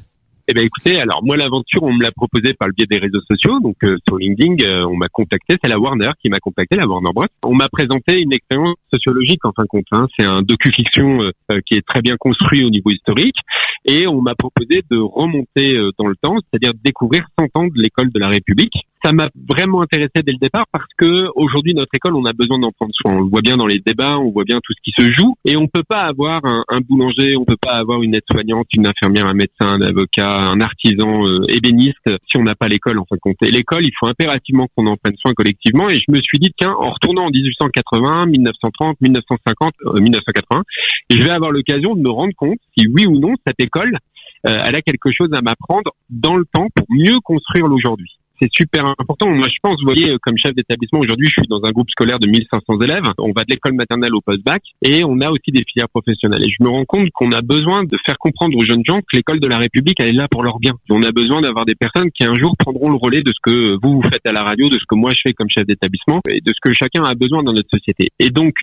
[0.50, 3.20] Eh ben écoutez, alors moi l'aventure on me l'a proposée par le biais des réseaux
[3.30, 6.78] sociaux, donc euh, sur LinkedIn euh, on m'a contacté, c'est la Warner qui m'a contacté,
[6.78, 7.26] la Warner Bros.
[7.44, 10.06] On m'a présenté une expérience sociologique en fin de compte, hein.
[10.18, 13.36] c'est un docu-fiction euh, qui est très bien construit au niveau historique
[13.84, 17.82] et on m'a proposé de remonter dans le temps, c'est-à-dire de découvrir 100 ans de
[17.82, 18.87] l'école de la République.
[19.04, 22.58] Ça m'a vraiment intéressé dès le départ parce que aujourd'hui notre école on a besoin
[22.58, 23.16] d'en prendre soin.
[23.16, 25.34] On le voit bien dans les débats, on voit bien tout ce qui se joue
[25.44, 29.26] et on peut pas avoir un, boulanger, on peut pas avoir une aide-soignante, une infirmière,
[29.26, 33.16] un médecin, un avocat, un artisan euh, ébéniste si on n'a pas l'école en fin
[33.16, 33.36] de compte.
[33.42, 35.88] L'école, il faut impérativement qu'on en prenne soin collectivement.
[35.88, 40.62] Et je me suis dit tiens, en retournant en 1880, 1930, 1950, euh, 1980,
[41.10, 43.98] je vais avoir l'occasion de me rendre compte si oui ou non cette école
[44.46, 48.17] euh, elle a quelque chose à m'apprendre dans le temps pour mieux construire l'aujourd'hui.
[48.40, 49.30] C'est super important.
[49.30, 51.90] Moi, je pense, vous voyez, euh, comme chef d'établissement, aujourd'hui, je suis dans un groupe
[51.90, 53.10] scolaire de 1500 élèves.
[53.18, 56.44] On va de l'école maternelle au post-bac et on a aussi des filières professionnelles.
[56.44, 59.16] Et je me rends compte qu'on a besoin de faire comprendre aux jeunes gens que
[59.16, 60.72] l'école de la République, elle est là pour leur bien.
[60.90, 63.76] On a besoin d'avoir des personnes qui un jour prendront le relais de ce que
[63.82, 66.40] vous, faites à la radio, de ce que moi je fais comme chef d'établissement et
[66.40, 68.06] de ce que chacun a besoin dans notre société.
[68.20, 68.54] Et donc,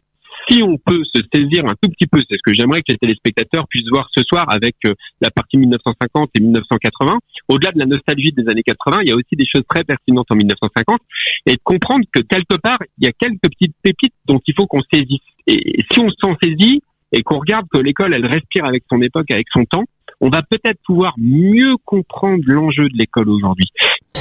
[0.49, 2.97] si on peut se saisir un tout petit peu, c'est ce que j'aimerais que les
[2.97, 7.19] téléspectateurs puissent voir ce soir avec euh, la partie 1950 et 1980.
[7.47, 10.27] Au-delà de la nostalgie des années 80, il y a aussi des choses très pertinentes
[10.29, 10.99] en 1950
[11.45, 14.65] et de comprendre que quelque part, il y a quelques petites pépites dont il faut
[14.67, 15.21] qu'on saisisse.
[15.47, 16.81] Et si on s'en saisit
[17.11, 19.85] et qu'on regarde que l'école, elle respire avec son époque, avec son temps,
[20.21, 23.67] on va peut-être pouvoir mieux comprendre l'enjeu de l'école aujourd'hui.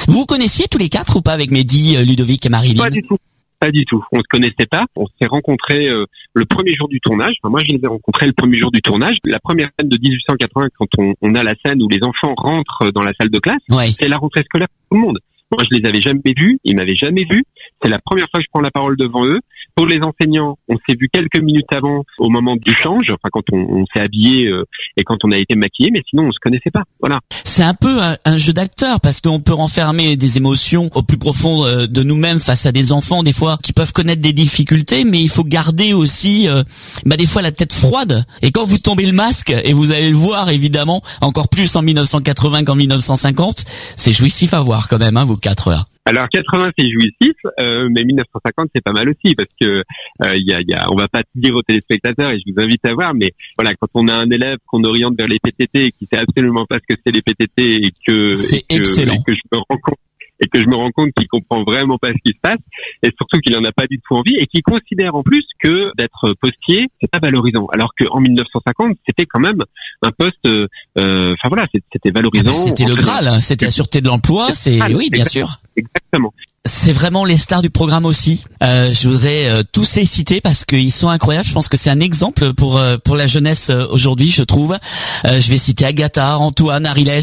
[0.08, 3.02] Vous connaissiez tous les quatre ou pas avec Mehdi, euh, Ludovic et Marilyn Pas du
[3.02, 3.16] tout.
[3.64, 4.04] Pas du tout.
[4.12, 4.84] On se connaissait pas.
[4.94, 7.32] On s'est rencontrés euh, le premier jour du tournage.
[7.42, 9.16] Enfin, moi, je les ai rencontrés le premier jour du tournage.
[9.24, 12.90] La première scène de 1880, quand on, on a la scène où les enfants rentrent
[12.92, 13.62] dans la salle de classe,
[13.98, 15.18] c'est la rentrée scolaire pour tout le monde.
[15.50, 16.58] Moi, je les avais jamais vus.
[16.64, 17.42] Ils m'avaient jamais vu.
[17.82, 19.40] C'est la première fois que je prends la parole devant eux.
[19.74, 23.42] Pour les enseignants, on s'est vu quelques minutes avant, au moment du change, enfin quand
[23.52, 24.64] on, s'est habillé euh,
[24.96, 26.84] et quand on a été maquillé, mais sinon on se connaissait pas.
[27.00, 27.18] Voilà.
[27.42, 31.66] C'est un peu un, jeu d'acteur parce qu'on peut renfermer des émotions au plus profond
[31.66, 35.20] euh, de nous-mêmes face à des enfants des fois qui peuvent connaître des difficultés, mais
[35.20, 36.62] il faut garder aussi euh,
[37.04, 38.24] bah, des fois la tête froide.
[38.42, 41.82] Et quand vous tombez le masque et vous allez le voir évidemment encore plus en
[41.82, 43.64] 1980 qu'en 1950,
[43.96, 45.86] c'est jouissif à voir quand même, hein, quatre heures.
[46.06, 50.46] Alors 80 c'est jouissif, euh, mais 1950 c'est pas mal aussi parce que euh, il
[50.46, 52.84] y a, y a, on va pas te dire aux téléspectateurs et je vous invite
[52.84, 55.92] à voir, mais voilà quand on a un élève qu'on oriente vers les PTT et
[55.92, 59.14] qui sait absolument pas ce que c'est les PTT et que, C'est excellent.
[59.14, 59.98] et que je me rends compte
[60.40, 62.60] et que je me rends compte qu'il comprend vraiment pas ce qui se passe
[63.02, 65.90] et surtout qu'il en a pas du tout envie et qu'il considère en plus que
[65.96, 67.66] d'être postier c'est pas valorisant.
[67.72, 69.62] Alors qu'en 1950 c'était quand même
[70.02, 70.66] un poste euh,
[70.98, 72.54] euh, enfin voilà c'était valorisant.
[72.54, 75.60] C'était le Graal, hein, c'était la sûreté de l'emploi, c'est oui bien sûr.
[75.76, 76.32] exactement
[76.66, 78.42] C'est vraiment les stars du programme aussi.
[78.62, 81.46] Euh, je voudrais euh, tous les citer parce qu'ils sont incroyables.
[81.46, 84.78] Je pense que c'est un exemple pour euh, pour la jeunesse euh, aujourd'hui, je trouve.
[85.26, 87.20] Euh, je vais citer Agatha, Antoine, Ariles,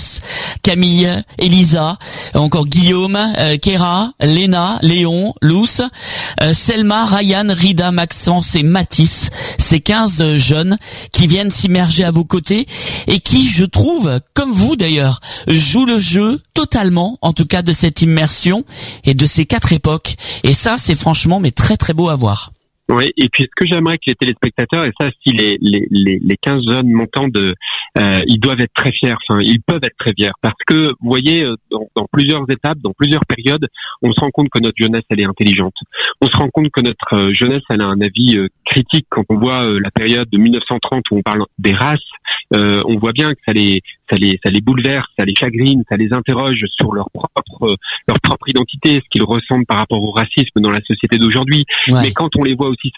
[0.62, 1.98] Camille, Elisa,
[2.36, 5.82] encore Guillaume, euh, Kéra, Léna, Léon, Luce,
[6.54, 9.32] Selma, Ryan, Rida, Maxence et Mathis.
[9.58, 10.78] Ces 15 euh, jeunes
[11.14, 12.68] qui viennent s'immerger à vos côtés
[13.08, 17.72] et qui, je trouve, comme vous d'ailleurs, jouent le jeu totalement, en tout cas de
[17.72, 18.66] cette immersion
[19.04, 20.16] et de ces quatre époques.
[20.44, 22.52] Et ça, c'est franchement mais très très beau à voir.
[22.92, 26.20] Oui, et puis ce que j'aimerais que les téléspectateurs, et ça, si les, les, les,
[26.22, 27.28] les 15 jeunes montants
[27.98, 31.10] euh, ils doivent être très fiers, enfin, ils peuvent être très fiers, parce que, vous
[31.10, 33.66] voyez, euh, dans, plusieurs étapes, dans plusieurs périodes,
[34.02, 35.74] on se rend compte que notre jeunesse, elle est intelligente.
[36.20, 39.08] On se rend compte que notre euh, jeunesse, elle a un avis critique.
[39.10, 42.00] Quand on voit la période de 1930 où on parle des races,
[42.54, 45.96] on voit bien que ça les, ça les, ça les bouleverse, ça les chagrine, ça
[45.96, 50.60] les interroge sur leur propre, leur propre identité, ce qu'ils ressentent par rapport au racisme
[50.60, 51.66] dans la société d'aujourd'hui.
[51.88, 52.02] Ouais.
[52.02, 52.92] Mais quand on les voit aussi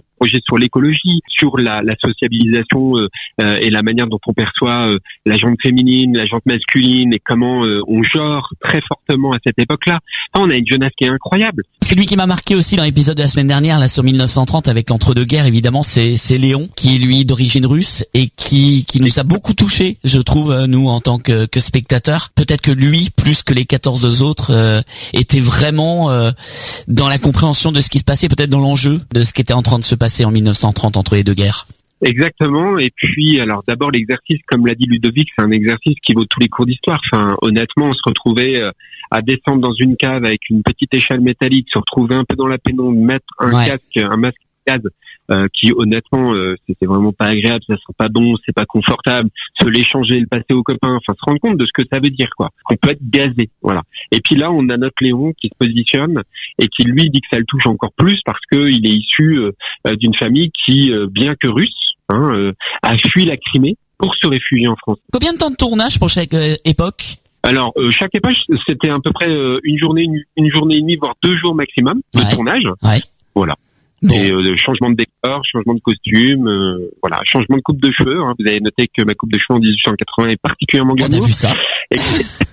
[0.45, 3.07] sur l'écologie, sur la, la sociabilisation euh,
[3.41, 7.19] euh, et la manière dont on perçoit euh, la jante féminine, la jante masculine et
[7.23, 9.99] comment on genre très fortement à cette époque-là,
[10.35, 11.63] on a une jeunesse qui est incroyable.
[11.81, 14.89] Celui qui m'a marqué aussi dans l'épisode de la semaine dernière, là sur 1930, avec
[14.89, 19.23] l'entre-deux-guerres, évidemment, c'est c'est Léon, qui est lui d'origine russe et qui qui nous a
[19.23, 22.31] beaucoup touché, je trouve, nous en tant que, que spectateurs.
[22.35, 24.83] Peut-être que lui, plus que les 14 autres,
[25.13, 26.09] était vraiment
[26.87, 29.53] dans la compréhension de ce qui se passait, peut-être dans l'enjeu de ce qui était
[29.53, 31.67] en train de se passer en 1930 entre les deux guerres.
[32.05, 32.77] Exactement.
[32.77, 36.39] Et puis, alors d'abord l'exercice, comme l'a dit Ludovic, c'est un exercice qui vaut tous
[36.39, 36.99] les cours d'histoire.
[37.11, 38.71] Enfin, honnêtement, on se retrouvait euh,
[39.11, 42.47] à descendre dans une cave avec une petite échelle métallique, se retrouver un peu dans
[42.47, 43.65] la pénombre, mettre un Ouais.
[43.67, 44.81] casque, un masque gaz,
[45.31, 49.29] euh, qui honnêtement, euh, c'est vraiment pas agréable, ça sent pas bon, c'est pas confortable.
[49.61, 52.09] Se l'échanger, le passer aux copains, enfin se rendre compte de ce que ça veut
[52.09, 52.49] dire, quoi.
[52.65, 53.81] Qu'on peut être gazé, voilà.
[54.11, 56.21] Et puis là, on a notre Léon qui se positionne
[56.59, 59.37] et qui lui dit que ça le touche encore plus parce que il est issu
[59.39, 59.51] euh,
[59.87, 64.13] euh, d'une famille qui, euh, bien que russe, hein, euh, a fui la Crimée pour
[64.15, 64.97] se réfugier en France.
[65.11, 66.33] Combien de temps de tournage pour chaque
[66.65, 67.03] époque?
[67.43, 68.35] Alors, euh, chaque époque,
[68.67, 71.53] c'était à peu près euh, une journée, une, une journée et demie, voire deux jours
[71.55, 72.31] maximum de Ouais.
[72.33, 72.63] tournage.
[72.81, 73.01] Ouais.
[73.35, 73.55] Voilà.
[74.03, 74.15] Bon.
[74.15, 78.19] Et euh, changement de décor, changement de costume, euh, voilà, changement de coupe de cheveux.
[78.21, 78.33] hein.
[78.37, 81.25] Vous avez noté que ma coupe de cheveux en 1880 est particulièrement On a glamour.
[81.25, 81.53] vu ça.
[81.91, 81.97] Et-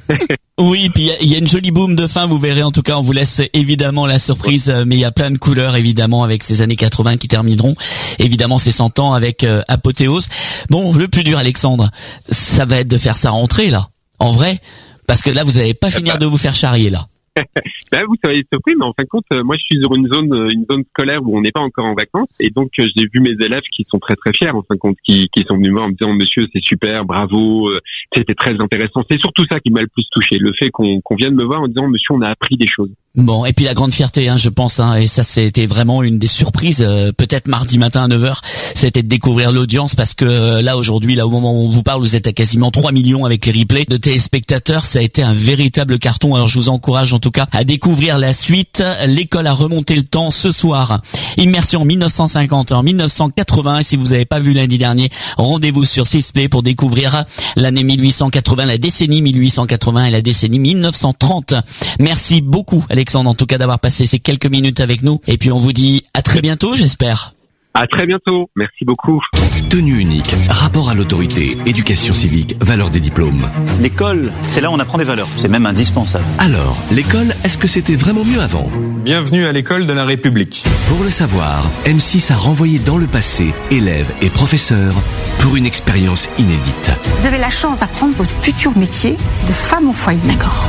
[0.59, 2.63] Oui, puis il y a- il y, a une jolie boom de fin, vous verrez.
[2.63, 5.31] En tout cas, on vous laisse évidemment la surprise, euh, mais il y a plein
[5.31, 7.75] de couleurs évidemment avec ces années 80 qui termineront.
[8.19, 10.29] Évidemment, ces 100 ans avec euh, Apothéose.
[10.69, 11.91] Bon, le plus dur, Alexandre,
[12.29, 14.59] ça va être de faire sa rentrée là, en vrai,
[15.07, 17.07] parce que là, vous n'allez pas finir de vous faire charrier là.
[17.93, 20.07] Ben, vous seriez surpris, mais en fin de compte, euh, moi, je suis sur une
[20.12, 22.87] zone, euh, une zone scolaire où on n'est pas encore en vacances, et donc euh,
[22.97, 25.45] j'ai vu mes élèves qui sont très très fiers, en fin de compte, qui, qui
[25.49, 27.71] sont venus me voir en me disant, Monsieur, c'est super, bravo,
[28.14, 29.03] c'était très intéressant.
[29.11, 31.62] C'est surtout ça qui m'a le plus touché, le fait qu'on qu'on vienne me voir
[31.62, 32.90] en disant, Monsieur, on a appris des choses.
[33.16, 36.20] Bon, et puis la grande fierté, hein, je pense, hein, et ça c'était vraiment une
[36.20, 38.37] des surprises, euh, peut-être mardi matin à 9h,
[38.77, 41.83] c'était de découvrir l'audience, parce que euh, là aujourd'hui, là au moment où on vous
[41.83, 45.25] parle, vous êtes à quasiment 3 millions avec les replays de téléspectateurs, ça a été
[45.25, 48.81] un véritable carton, alors je vous encourage en tout cas à découvrir la suite.
[49.07, 51.03] L'école a remonté le temps ce soir,
[51.37, 56.49] immersion 1950 en 1980, et si vous n'avez pas vu lundi dernier, rendez-vous sur Sisplay
[56.49, 57.25] pour découvrir
[57.57, 61.55] l'année 1880, la décennie 1880 et la décennie 1930.
[61.99, 65.51] Merci beaucoup Alexandre en tout cas d'avoir passé ces quelques minutes avec nous et puis
[65.51, 67.33] on vous dit à très bientôt j'espère.
[67.73, 68.51] À très bientôt.
[68.57, 69.23] Merci beaucoup.
[69.71, 73.49] Tenue unique, rapport à l'autorité, éducation civique, valeur des diplômes.
[73.81, 75.29] L'école, c'est là où on apprend des valeurs.
[75.39, 76.25] C'est même indispensable.
[76.39, 78.69] Alors, l'école, est-ce que c'était vraiment mieux avant?
[79.03, 80.65] Bienvenue à l'école de la République.
[80.89, 84.95] Pour le savoir, M6 a renvoyé dans le passé élèves et professeurs
[85.39, 86.91] pour une expérience inédite.
[87.21, 90.21] Vous avez la chance d'apprendre votre futur métier de femme au foyer.
[90.27, 90.67] D'accord.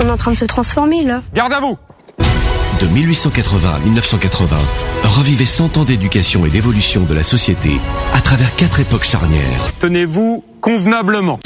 [0.00, 1.22] On est en train de se transformer là.
[1.34, 1.76] Garde à vous
[2.80, 4.56] De 1880 à 1980,
[5.04, 7.72] revivez 100 ans d'éducation et d'évolution de la société
[8.14, 9.72] à travers quatre époques charnières.
[9.78, 11.38] Tenez-vous convenablement.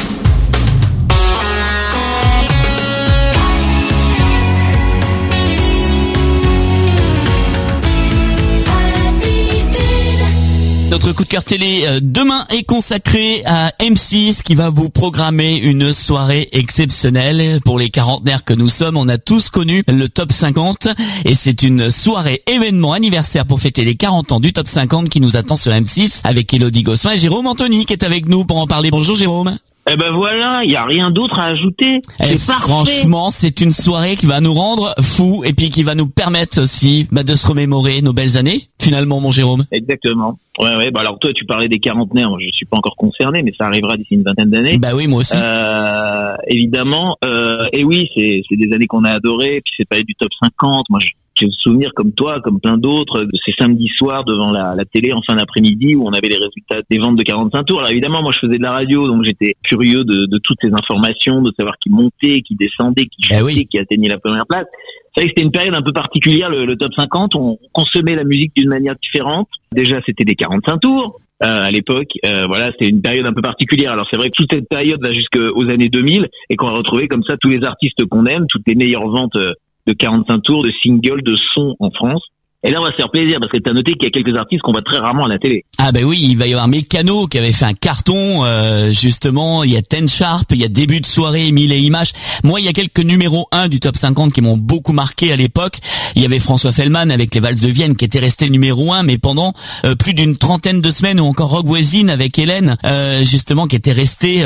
[10.95, 15.57] Notre coup de cœur télé euh, demain est consacré à M6 qui va vous programmer
[15.57, 18.97] une soirée exceptionnelle pour les quarantenaires que nous sommes.
[18.97, 20.87] On a tous connu le top 50
[21.25, 25.21] et c'est une soirée événement anniversaire pour fêter les 40 ans du top 50 qui
[25.21, 28.59] nous attend sur M6 avec Elodie Gossuin et Jérôme Anthony qui est avec nous pour
[28.59, 28.93] en parler.
[28.93, 29.59] Bonjour Jérôme.
[29.91, 32.01] Eh ben voilà, il y a rien d'autre à ajouter.
[32.21, 36.07] Eh, franchement, c'est une soirée qui va nous rendre fous et puis qui va nous
[36.09, 38.63] permettre aussi bah, de se remémorer nos belles années.
[38.81, 39.65] Finalement, mon Jérôme.
[39.73, 40.39] Exactement.
[40.59, 40.91] Ouais, ouais.
[40.91, 42.31] Bah alors toi, tu parlais des quarantenaires.
[42.31, 44.79] Moi, je suis pas encore concerné, mais ça arrivera d'ici une vingtaine d'années.
[44.79, 45.37] Bah oui, moi aussi.
[45.37, 47.17] Euh, évidemment.
[47.25, 49.61] Euh, et oui, c'est c'est des années qu'on a adorées.
[49.65, 50.85] Puis c'est pas du top 50.
[50.89, 54.51] Moi, je- j'ai le souvenir comme toi, comme plein d'autres, de ces samedis soirs devant
[54.51, 57.65] la, la télé en fin d'après-midi où on avait les résultats des ventes de 45
[57.65, 57.79] tours.
[57.81, 60.71] Alors évidemment, moi, je faisais de la radio, donc j'étais curieux de, de toutes ces
[60.73, 64.67] informations, de savoir qui montait, qui descendait, qui Eh chutait, qui atteignait la première place.
[65.15, 67.35] C'est vrai que c'était une période un peu particulière, le, le top 50.
[67.37, 69.49] On consommait la musique d'une manière différente.
[69.73, 71.21] Déjà, c'était des 45 tours.
[71.43, 73.93] Euh, à l'époque, euh, voilà, c'était une période un peu particulière.
[73.93, 77.09] Alors c'est vrai que toute cette période va jusqu'aux années 2000 et qu'on va retrouver
[77.09, 79.53] comme ça tous les artistes qu'on aime, toutes les meilleures ventes euh,
[79.87, 82.25] de 45 tours, de singles, de sons en France.
[82.67, 84.11] Et là, on va se faire plaisir parce que tu as noté qu'il y a
[84.11, 85.67] quelques artistes qu'on voit très rarement à la télé.
[85.77, 89.65] Ah ben oui, il va y avoir Mécano qui avait fait un carton euh, justement,
[89.65, 92.13] il y a Ten Sharp, il y a début de soirée, Mille et Images.
[92.43, 95.37] Moi, il y a quelques numéros 1 du top 50 qui m'ont beaucoup marqué à
[95.37, 95.77] l'époque.
[96.17, 99.03] Il y avait François Fellman avec les valses de Vienne qui était resté numéro 1
[99.03, 99.53] mais pendant
[99.85, 103.77] euh, plus d'une trentaine de semaines ou encore Rock Voisine avec Hélène euh, justement qui
[103.77, 104.43] était resté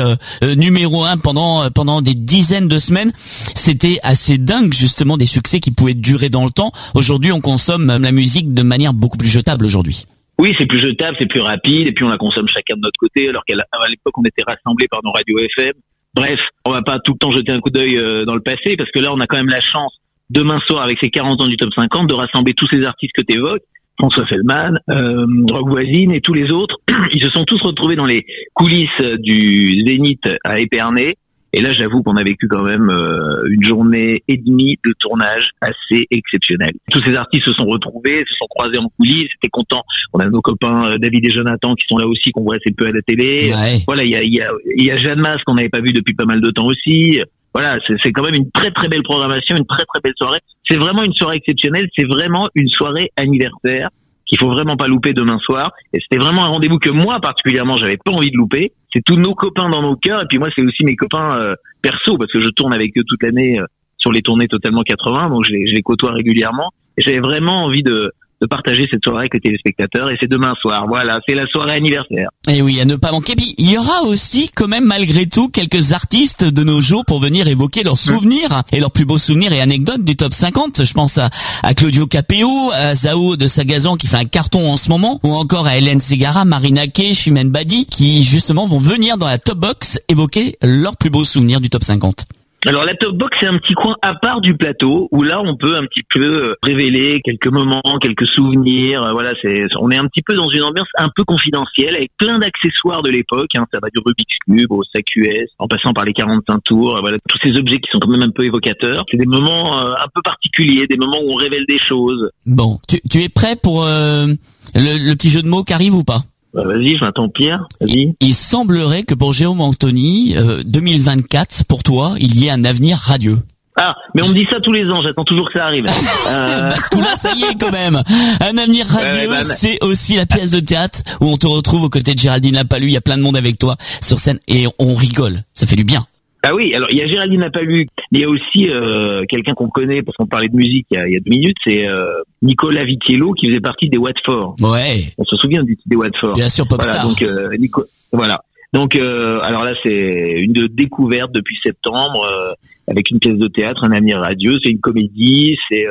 [0.57, 3.13] numéro 1 pendant pendant des dizaines de semaines.
[3.55, 6.73] C'était assez dingue justement des succès qui pouvaient durer dans le temps.
[6.95, 10.05] Aujourd'hui, on consomme la musique de manière beaucoup plus jetable aujourd'hui.
[10.39, 12.97] Oui, c'est plus jetable, c'est plus rapide, et puis on la consomme chacun de notre
[12.97, 15.73] côté, alors qu'à l'époque on était rassemblés par nos radios FM.
[16.15, 18.75] Bref, on va pas tout le temps jeter un coup d'œil euh, dans le passé,
[18.77, 19.93] parce que là on a quand même la chance,
[20.31, 23.21] demain soir, avec ces 40 ans du top 50, de rassembler tous ces artistes que
[23.21, 23.61] tu évoques,
[23.99, 26.77] François Feldman, euh, Rock Voisine et tous les autres.
[27.13, 31.15] Ils se sont tous retrouvés dans les coulisses du Zénith à Épernay,
[31.51, 35.49] et là, j'avoue qu'on a vécu quand même euh, une journée et demie de tournage
[35.61, 36.73] assez exceptionnelle.
[36.91, 39.83] Tous ces artistes se sont retrouvés, se sont croisés en coulisses, c'était content.
[40.13, 42.73] On a nos copains euh, David et Jonathan qui sont là aussi, qu'on voit assez
[42.73, 43.51] peu à la télé.
[43.87, 46.13] Voilà, il y a, y, a, y a Jeanne Mas qu'on n'avait pas vu depuis
[46.13, 47.19] pas mal de temps aussi.
[47.53, 50.39] Voilà, c'est quand même une très très belle programmation, une très très belle soirée.
[50.67, 53.89] C'est vraiment une soirée exceptionnelle, c'est vraiment une soirée anniversaire
[54.27, 55.71] qu'il faut vraiment pas louper demain soir.
[55.93, 58.71] Et c'était vraiment un rendez-vous que moi particulièrement j'avais pas envie de louper.
[58.93, 61.55] C'est tous nos copains dans nos cœurs et puis moi c'est aussi mes copains euh,
[61.81, 63.65] perso parce que je tourne avec eux toute l'année euh,
[63.97, 66.71] sur les tournées totalement 80 donc je les, je les côtoie régulièrement.
[66.97, 70.85] J'avais vraiment envie de de partager cette soirée avec les téléspectateurs et c'est demain soir.
[70.87, 72.29] Voilà, c'est la soirée anniversaire.
[72.47, 73.35] Et oui, à ne pas manquer.
[73.35, 77.19] Puis il y aura aussi quand même malgré tout quelques artistes de nos jours pour
[77.19, 80.83] venir évoquer leurs souvenirs et leurs plus beaux souvenirs et anecdotes du top 50.
[80.83, 81.29] Je pense à,
[81.63, 85.33] à Claudio Capéo, à Zao de Sagazan qui fait un carton en ce moment, ou
[85.33, 89.57] encore à Hélène Segara, Marina Kay, Chimène Badi qui justement vont venir dans la top
[89.57, 92.25] box évoquer leurs plus beaux souvenirs du top 50.
[92.65, 95.55] Alors la top box c'est un petit coin à part du plateau où là on
[95.55, 99.01] peut un petit peu euh, révéler quelques moments, quelques souvenirs.
[99.01, 102.11] Euh, voilà, c'est on est un petit peu dans une ambiance un peu confidentielle avec
[102.17, 103.49] plein d'accessoires de l'époque.
[103.55, 106.97] Hein, ça va du Rubik's cube au SAQS, en passant par les 45 tours.
[106.97, 109.05] Euh, voilà, tous ces objets qui sont quand même un peu évocateurs.
[109.09, 112.29] C'est des moments un peu particuliers, des moments où on révèle des choses.
[112.45, 114.35] Bon, tu, tu es prêt pour le,
[114.75, 116.23] le petit jeu de mots qui arrive ou pas?
[116.53, 117.67] Bah, vas-y, je m'attends Pierre.
[117.79, 118.15] Vas-y.
[118.19, 120.35] Il semblerait que pour Jérôme Anthony,
[120.65, 123.37] 2024, euh, pour toi, il y ait un avenir radieux.
[123.81, 125.85] Ah, mais on me dit ça tous les ans, j'attends toujours que ça arrive.
[126.27, 126.69] Euh...
[126.69, 128.01] Parce que là, ça y est quand même.
[128.39, 131.89] Un avenir radieux, bah, c'est aussi la pièce de théâtre où on te retrouve aux
[131.89, 134.67] côtés de Géraldine Lapalu, il y a plein de monde avec toi sur scène et
[134.77, 135.41] on rigole.
[135.53, 136.05] Ça fait du bien.
[136.41, 139.67] Ah oui, alors il y a Géraldine Napalu, il y a aussi euh, quelqu'un qu'on
[139.67, 141.85] connaît parce qu'on parlait de musique il y a, il y a deux minutes, c'est
[141.85, 142.05] euh,
[142.41, 144.55] Nicolas Vitiello qui faisait partie des Watford.
[144.61, 145.01] Ouais.
[145.17, 146.35] On se souvient du des Watford.
[146.35, 147.05] Bien sûr, Popstar.
[147.05, 148.39] Voilà, donc euh, Nico, voilà.
[148.71, 152.53] Donc euh, alors là c'est une découverte depuis septembre euh,
[152.87, 155.87] avec une pièce de théâtre, un avenir radieux, c'est une comédie, c'est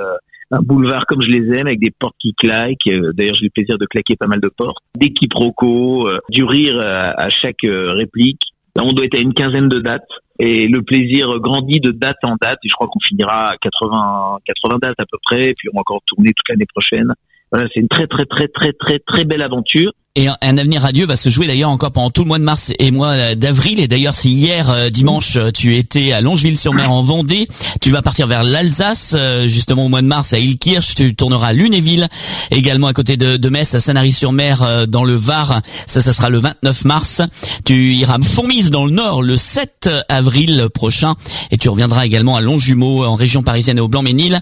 [0.50, 2.88] un boulevard comme je les aime avec des portes qui claquent.
[3.14, 6.80] D'ailleurs, j'ai eu le plaisir de claquer pas mal de portes, des quiproquos, du rire
[6.80, 8.40] à, à chaque réplique.
[8.82, 10.08] On doit être à une quinzaine de dates.
[10.38, 12.58] Et le plaisir grandit de date en date.
[12.64, 15.50] Et je crois qu'on finira à 80 80 dates à peu près.
[15.50, 17.12] Et puis on va encore tourner toute l'année prochaine.
[17.50, 21.06] Voilà, c'est une très très très très très très belle aventure et un avenir radieux
[21.06, 23.78] va se jouer d'ailleurs encore pendant tout le mois de mars et mois d'avril.
[23.78, 27.46] Et d'ailleurs, si hier euh, dimanche euh, tu étais à Longeville-sur-Mer en Vendée,
[27.80, 30.96] tu vas partir vers l'Alsace, euh, justement au mois de mars à Ilkirch.
[30.96, 32.08] Tu tourneras à Lunéville,
[32.50, 35.60] également à côté de, de Metz, à Sanary-sur-Mer dans le Var.
[35.86, 37.22] Ça, ça sera le 29 mars.
[37.64, 41.14] Tu iras à Fourmise dans le Nord le 7 avril prochain.
[41.52, 44.40] Et tu reviendras également à Longjumeau en région parisienne et au Blanc-Ménil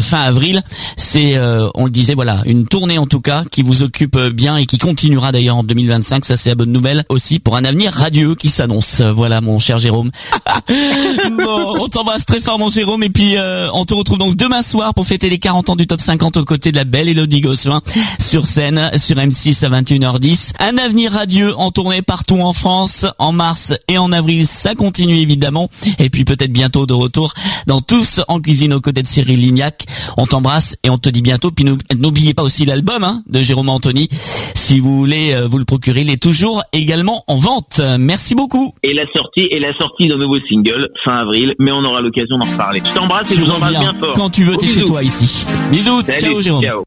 [0.00, 0.62] fin avril.
[0.96, 1.36] C'est,
[1.74, 4.78] on le disait, voilà, une tournée en tout cas qui vous occupe bien et qui
[4.78, 6.24] continue d'ailleurs en 2025.
[6.24, 9.00] Ça, c'est la bonne nouvelle aussi pour un avenir radieux qui s'annonce.
[9.00, 10.10] Voilà, mon cher Jérôme.
[10.68, 13.02] bon, on t'embrasse très fort, mon Jérôme.
[13.02, 15.86] Et puis, euh, on te retrouve donc demain soir pour fêter les 40 ans du
[15.86, 17.80] Top 50 aux côtés de la belle Elodie Gosselin
[18.20, 20.52] sur scène sur M6 à 21h10.
[20.58, 24.46] Un avenir radieux en tournée partout en France en mars et en avril.
[24.46, 25.70] Ça continue évidemment.
[25.98, 27.34] Et puis peut-être bientôt de retour
[27.66, 29.86] dans Tous en cuisine aux côtés de Cyril Lignac.
[30.16, 31.50] On t'embrasse et on te dit bientôt.
[31.50, 31.64] Puis
[31.96, 34.08] n'oubliez pas aussi l'album hein, de Jérôme Anthony.
[34.54, 37.80] Si vous voulez euh, vous le procurer, il est toujours également en vente.
[37.98, 38.74] Merci beaucoup.
[38.82, 42.38] Et la sortie et la sortie d'un nouveau single fin avril, mais on aura l'occasion
[42.38, 42.82] d'en reparler.
[42.84, 44.14] Je t'embrasse et je vous embrasse bien fort.
[44.14, 45.46] Quand tu veux, t'es chez toi ici.
[45.70, 46.62] Bisous, ciao Jérôme.
[46.62, 46.84] Ciao.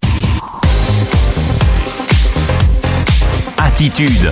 [3.58, 4.30] Attitude.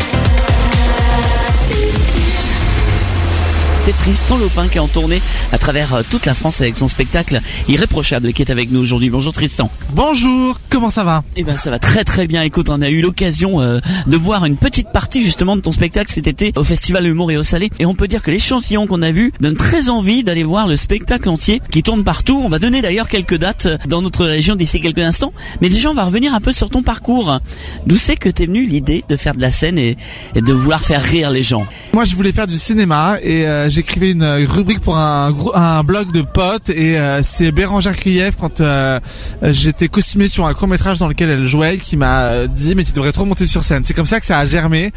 [3.88, 5.22] C'est Tristan Lopin qui est en tournée
[5.54, 9.10] à travers euh, toute la France avec son spectacle Irréprochable qui est avec nous aujourd'hui.
[9.10, 9.72] Bonjour Tristan.
[9.94, 12.42] Bonjour, comment ça va Eh ben ça va très très bien.
[12.42, 16.12] Écoute, on a eu l'occasion euh, de voir une petite partie justement de ton spectacle
[16.12, 19.02] cet été au Festival Humour et au Salé et on peut dire que l'échantillon qu'on
[19.02, 22.42] a vu donne très envie d'aller voir le spectacle entier qui tourne partout.
[22.44, 25.32] On va donner d'ailleurs quelques dates dans notre région d'ici quelques instants.
[25.62, 27.40] Mais déjà on va revenir un peu sur ton parcours.
[27.86, 29.96] D'où c'est que t'es venu l'idée de faire de la scène et,
[30.36, 31.66] et de vouloir faire rire les gens?
[31.94, 36.24] Moi je voulais faire du cinéma et euh, j'écrivais une rubrique pour un, blog de
[36.24, 39.00] potes et euh, c'est Bérangère Krief quand euh,
[39.44, 42.92] j'étais costumé sur un court métrage dans lequel elle jouait qui m'a dit mais tu
[42.92, 43.84] devrais trop monter sur scène.
[43.86, 44.92] C'est comme ça que ça a germé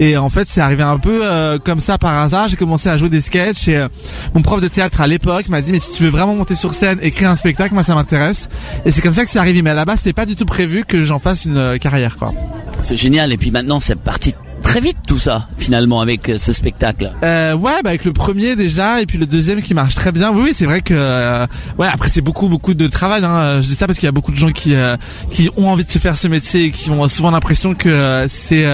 [0.00, 2.48] et en fait c'est arrivé un peu euh, comme ça par hasard.
[2.48, 3.86] J'ai commencé à jouer des sketchs et
[4.34, 6.74] mon prof de théâtre à l'époque m'a dit mais si tu veux vraiment monter sur
[6.74, 8.48] scène et créer un spectacle moi ça m'intéresse
[8.84, 10.44] et c'est comme ça que c'est arrivé mais à la base c'était pas du tout
[10.44, 12.32] prévu que j'en fasse une carrière quoi.
[12.80, 13.32] C'est génial.
[13.32, 17.12] Et puis maintenant c'est parti très vite tout ça finalement avec euh, ce spectacle.
[17.22, 20.32] Euh, ouais, bah avec le premier déjà et puis le deuxième qui marche très bien.
[20.32, 21.46] Oui, c'est vrai que euh,
[21.78, 21.86] ouais.
[21.86, 23.24] Après, c'est beaucoup, beaucoup de travail.
[23.24, 23.60] Hein.
[23.60, 24.96] Je dis ça parce qu'il y a beaucoup de gens qui euh,
[25.30, 28.64] qui ont envie de se faire ce métier et qui ont souvent l'impression que c'est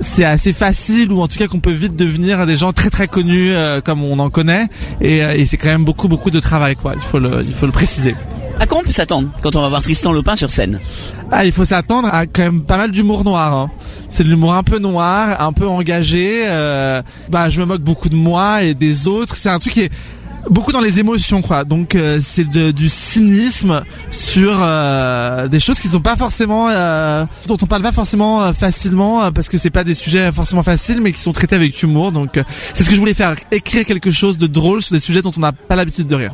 [0.00, 3.08] c'est assez facile ou en tout cas qu'on peut vite devenir des gens très très
[3.08, 4.66] connus euh, comme on en connaît
[5.00, 6.92] et, euh, et c'est quand même beaucoup beaucoup de travail quoi.
[6.94, 8.14] Il faut le il faut le préciser.
[8.60, 10.80] À quoi on peut s'attendre quand on va voir Tristan Lopin sur scène?
[11.30, 13.52] Ah, il faut s'attendre à quand même pas mal d'humour noir.
[13.54, 13.70] Hein.
[14.08, 16.42] C'est de l'humour un peu noir, un peu engagé.
[16.46, 19.36] euh, bah, je me moque beaucoup de moi et des autres.
[19.36, 19.92] C'est un truc qui est
[20.50, 21.64] beaucoup dans les émotions, quoi.
[21.64, 27.56] Donc, euh, c'est du cynisme sur euh, des choses qui sont pas forcément, euh, dont
[27.60, 31.00] on parle pas forcément euh, facilement euh, parce que c'est pas des sujets forcément faciles,
[31.00, 32.12] mais qui sont traités avec humour.
[32.12, 35.00] Donc, euh, c'est ce que je voulais faire, écrire quelque chose de drôle sur des
[35.00, 36.32] sujets dont on n'a pas l'habitude de rire.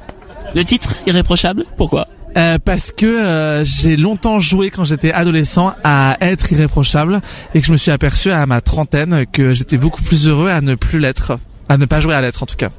[0.54, 2.06] Le titre Irréprochable Pourquoi?
[2.36, 7.22] Euh, parce que euh, j'ai longtemps joué quand j'étais adolescent à être irréprochable
[7.54, 10.60] et que je me suis aperçu à ma trentaine que j'étais beaucoup plus heureux à
[10.60, 11.38] ne plus l'être,
[11.68, 12.70] à ne pas jouer à l'être en tout cas.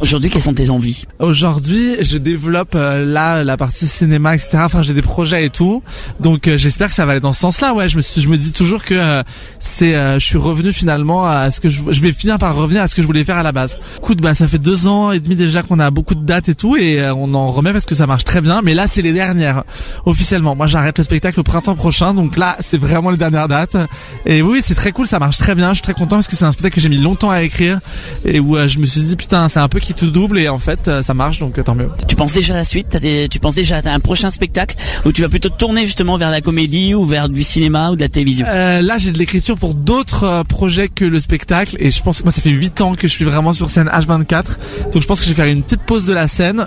[0.00, 4.58] Aujourd'hui, quelles sont tes envies Aujourd'hui, je développe euh, là la partie cinéma, etc.
[4.64, 5.82] Enfin, j'ai des projets et tout,
[6.20, 7.74] donc euh, j'espère que ça va aller dans ce sens-là.
[7.74, 9.22] Ouais, je me suis, je me dis toujours que euh,
[9.58, 12.80] c'est, euh, je suis revenu finalement à ce que je, je vais finir par revenir
[12.80, 13.78] à ce que je voulais faire à la base.
[13.98, 16.54] Écoute, bah ça fait deux ans et demi déjà qu'on a beaucoup de dates et
[16.54, 18.62] tout, et euh, on en remet parce que ça marche très bien.
[18.62, 19.64] Mais là, c'est les dernières
[20.06, 20.56] officiellement.
[20.56, 23.76] Moi, j'arrête le spectacle au printemps prochain, donc là, c'est vraiment les dernières dates.
[24.24, 25.68] Et oui, c'est très cool, ça marche très bien.
[25.70, 27.80] Je suis très content parce que c'est un spectacle que j'ai mis longtemps à écrire
[28.24, 30.48] et où euh, je me suis dit putain, c'est un peu qui tout double et
[30.48, 31.88] en fait, euh, ça marche, donc euh, tant mieux.
[32.08, 32.96] Tu penses déjà à la suite?
[32.96, 34.76] Des, Tu penses déjà à un prochain spectacle?
[35.04, 37.96] Ou tu vas plutôt te tourner justement vers la comédie ou vers du cinéma ou
[37.96, 38.46] de la télévision?
[38.48, 42.24] Euh, là, j'ai de l'écriture pour d'autres projets que le spectacle et je pense que
[42.24, 44.44] moi, ça fait 8 ans que je suis vraiment sur scène H24.
[44.92, 46.66] Donc je pense que je vais faire une petite pause de la scène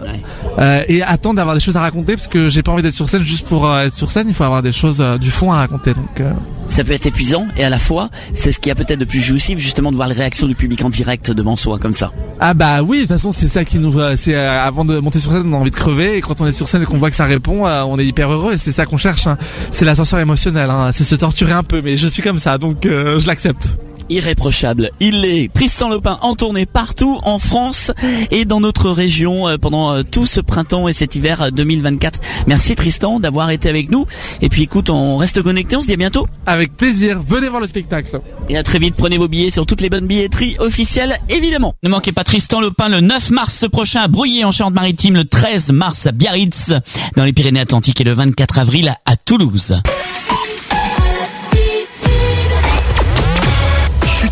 [0.59, 3.09] euh, et attendre d'avoir des choses à raconter parce que j'ai pas envie d'être sur
[3.09, 4.27] scène juste pour être sur scène.
[4.27, 5.93] Il faut avoir des choses du fond à raconter.
[5.93, 6.31] Donc euh,
[6.67, 9.21] Ça peut être épuisant et à la fois, c'est ce qui a peut-être de plus
[9.21, 12.11] jouissif justement de voir les réactions du public en direct devant soi comme ça.
[12.39, 15.43] ah bah oui, façon, c'est ça qui nous, c'est euh, avant de monter sur scène,
[15.47, 17.15] on a envie de crever et quand on est sur scène et qu'on voit que
[17.15, 19.27] ça répond, euh, on est hyper heureux et c'est ça qu'on cherche.
[19.27, 19.37] hein.
[19.71, 20.69] C'est l'ascenseur émotionnel.
[20.69, 20.91] Hein.
[20.91, 23.69] C'est se torturer un peu, mais je suis comme ça, donc euh, je l'accepte.
[24.13, 24.91] Irréprochable.
[24.99, 27.91] Il est Tristan Lopin en tournée partout en France
[28.29, 32.19] et dans notre région euh, pendant euh, tout ce printemps et cet hiver euh, 2024.
[32.45, 34.05] Merci Tristan d'avoir été avec nous.
[34.41, 36.27] Et puis écoute, on reste connecté, on se dit à bientôt.
[36.45, 38.21] Avec plaisir, venez voir le spectacle.
[38.49, 41.73] Et à très vite, prenez vos billets sur toutes les bonnes billetteries officielles, évidemment.
[41.81, 45.71] Ne manquez pas Tristan Lopin le 9 mars prochain à Brouillé en Charente-Maritime, le 13
[45.71, 46.71] mars à Biarritz
[47.15, 49.81] dans les Pyrénées-Atlantiques et le 24 avril à Toulouse.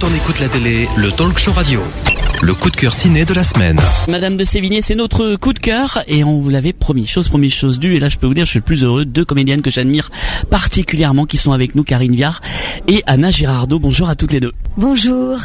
[0.04, 1.80] On écoute la télé, le talk show radio.
[2.42, 3.80] Le coup de cœur ciné de la semaine.
[4.08, 7.06] Madame de Sévigné, c'est notre coup de cœur et on vous l'avait promis.
[7.06, 7.96] Chose promise, chose due.
[7.96, 9.06] Et là, je peux vous dire, je suis le plus heureux.
[9.06, 10.10] Deux comédiennes que j'admire
[10.50, 12.42] particulièrement qui sont avec nous, Karine Viard
[12.88, 13.78] et Anna Girardot.
[13.78, 14.54] Bonjour à toutes les deux.
[14.76, 15.38] Bonjour.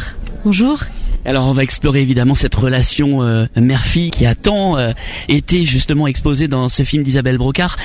[0.45, 0.79] Bonjour.
[1.27, 4.93] Alors on va explorer évidemment cette relation euh, mère-fille qui a tant euh,
[5.29, 7.77] été justement exposée dans ce film d'Isabelle Brocard.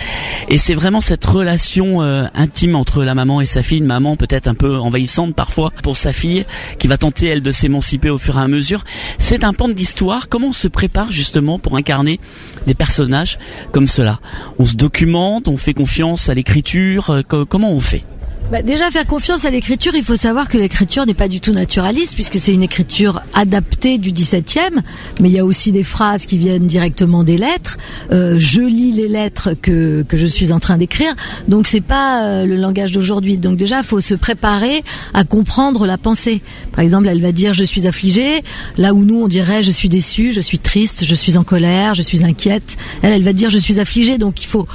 [0.47, 4.15] Et c'est vraiment cette relation euh, intime entre la maman et sa fille, une maman
[4.15, 6.45] peut-être un peu envahissante parfois pour sa fille,
[6.77, 8.83] qui va tenter elle de s'émanciper au fur et à mesure.
[9.17, 10.29] C'est un pan de l'histoire.
[10.29, 12.19] Comment on se prépare justement pour incarner
[12.67, 13.39] des personnages
[13.71, 14.19] comme cela?
[14.59, 17.09] On se documente, on fait confiance à l'écriture.
[17.09, 18.03] euh, co- comment on fait?
[18.51, 21.53] Bah, déjà, faire confiance à l'écriture, il faut savoir que l'écriture n'est pas du tout
[21.53, 24.81] naturaliste, puisque c'est une écriture adaptée du 17e,
[25.21, 27.77] mais il y a aussi des phrases qui viennent directement des lettres.
[28.11, 31.15] Euh, je lis les lettres que, que je suis en train d'écrire,
[31.47, 33.37] donc c'est pas euh, le langage d'aujourd'hui.
[33.37, 34.83] Donc déjà, il faut se préparer
[35.13, 36.41] à comprendre la pensée.
[36.73, 38.41] Par exemple, elle va dire je suis affligée,
[38.77, 41.95] là où nous on dirait je suis déçue, je suis triste, je suis en colère,
[41.95, 42.75] je suis inquiète.
[43.01, 44.67] Elle, elle va dire je suis affligée, donc il faut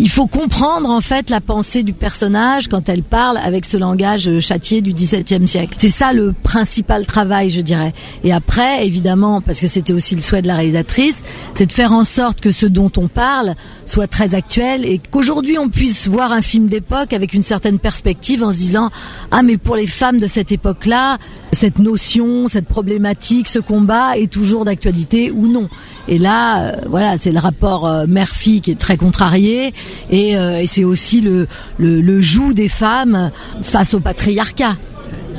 [0.00, 4.28] il faut comprendre en fait la pensée du personnage quand elle parle avec ce langage
[4.28, 5.74] euh, châtié du XVIIe siècle.
[5.76, 7.92] C'est ça le principal travail, je dirais.
[8.22, 11.16] Et après, évidemment, parce que c'était aussi le souhait de la réalisatrice,
[11.54, 13.54] c'est de faire en sorte que ce dont on parle
[13.86, 18.44] soit très actuel et qu'aujourd'hui on puisse voir un film d'époque avec une certaine perspective
[18.44, 18.90] en se disant
[19.32, 21.18] ah mais pour les femmes de cette époque-là,
[21.52, 25.68] cette notion, cette problématique, ce combat est toujours d'actualité ou non.
[26.06, 29.72] Et là, euh, voilà, c'est le rapport euh, mère-fille qui est très contrarié,
[30.10, 31.46] et, euh, c'est aussi le,
[31.78, 33.30] le, le joug des femmes
[33.62, 34.76] face au patriarcat,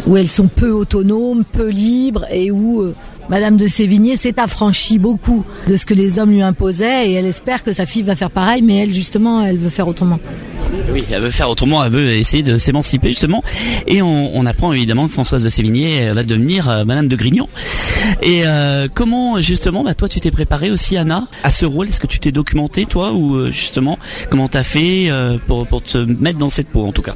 [0.07, 2.95] où elles sont peu autonomes, peu libres, et où euh,
[3.29, 7.25] Madame de Sévigné s'est affranchie beaucoup de ce que les hommes lui imposaient, et elle
[7.25, 10.19] espère que sa fille va faire pareil, mais elle justement, elle veut faire autrement.
[10.91, 13.43] Oui, elle veut faire autrement, elle veut essayer de s'émanciper justement.
[13.87, 17.47] Et on, apprend évidemment que Françoise de Sévigné va devenir euh, Madame de Grignon.
[18.21, 21.87] Et euh, comment justement, bah, toi tu t'es préparée aussi Anna à ce rôle?
[21.87, 23.97] Est-ce que tu t'es documenté toi ou euh, justement
[24.29, 27.15] comment t'as fait euh, pour, pour te mettre dans cette peau en tout cas?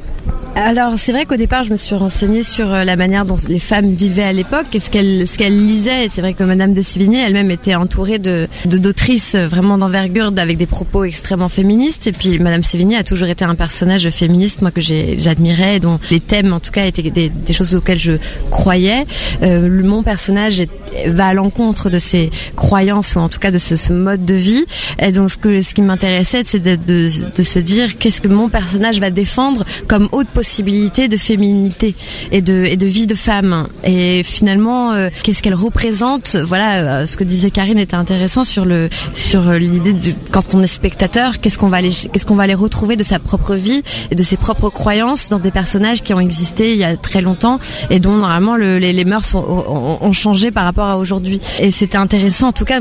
[0.56, 3.58] Alors c'est vrai qu'au départ je me suis renseignée sur euh, la manière dont les
[3.58, 6.08] femmes vivaient à l'époque et ce qu'elles ce qu'elles lisaient.
[6.10, 10.58] C'est vrai que Madame de Sévigné elle-même était entourée de d'autrices euh, vraiment d'envergure avec
[10.58, 12.06] des propos extrêmement féministes.
[12.06, 16.20] Et puis Madame Sévigné a toujours été un personnage féministe moi que j'admirais, dont les
[16.20, 18.14] thèmes en tout cas étaient des, des choses auxquelles je
[18.52, 19.06] croyais.
[19.42, 20.70] Euh, mon personnage est-
[21.08, 24.36] va à l'encontre de ces croyances ou en tout cas de ce, ce mode de
[24.36, 24.66] vie.
[25.00, 28.28] Et donc ce que ce qui m'intéressait, c'est de, de, de se dire qu'est-ce que
[28.28, 31.96] mon personnage va défendre comme haute possibilité de féminité
[32.32, 33.68] et de et de vie de femme.
[33.86, 36.36] Et finalement, euh, qu'est-ce qu'elle représente?
[36.36, 40.54] Voilà, euh, ce que disait Karine était intéressant sur le sur euh, l'idée de quand
[40.56, 43.56] on est spectateur, qu'est-ce qu'on va aller qu'est-ce qu'on va aller retrouver de sa propre
[43.56, 43.82] vie
[44.12, 47.22] et de ses propres croyances dans des personnages qui ont existé il y a très
[47.22, 50.98] longtemps et dont normalement le- les, les mœurs ont, ont- ont changé par rapport à
[50.98, 51.40] aujourd'hui.
[51.60, 52.80] Et c'était intéressant, en tout cas.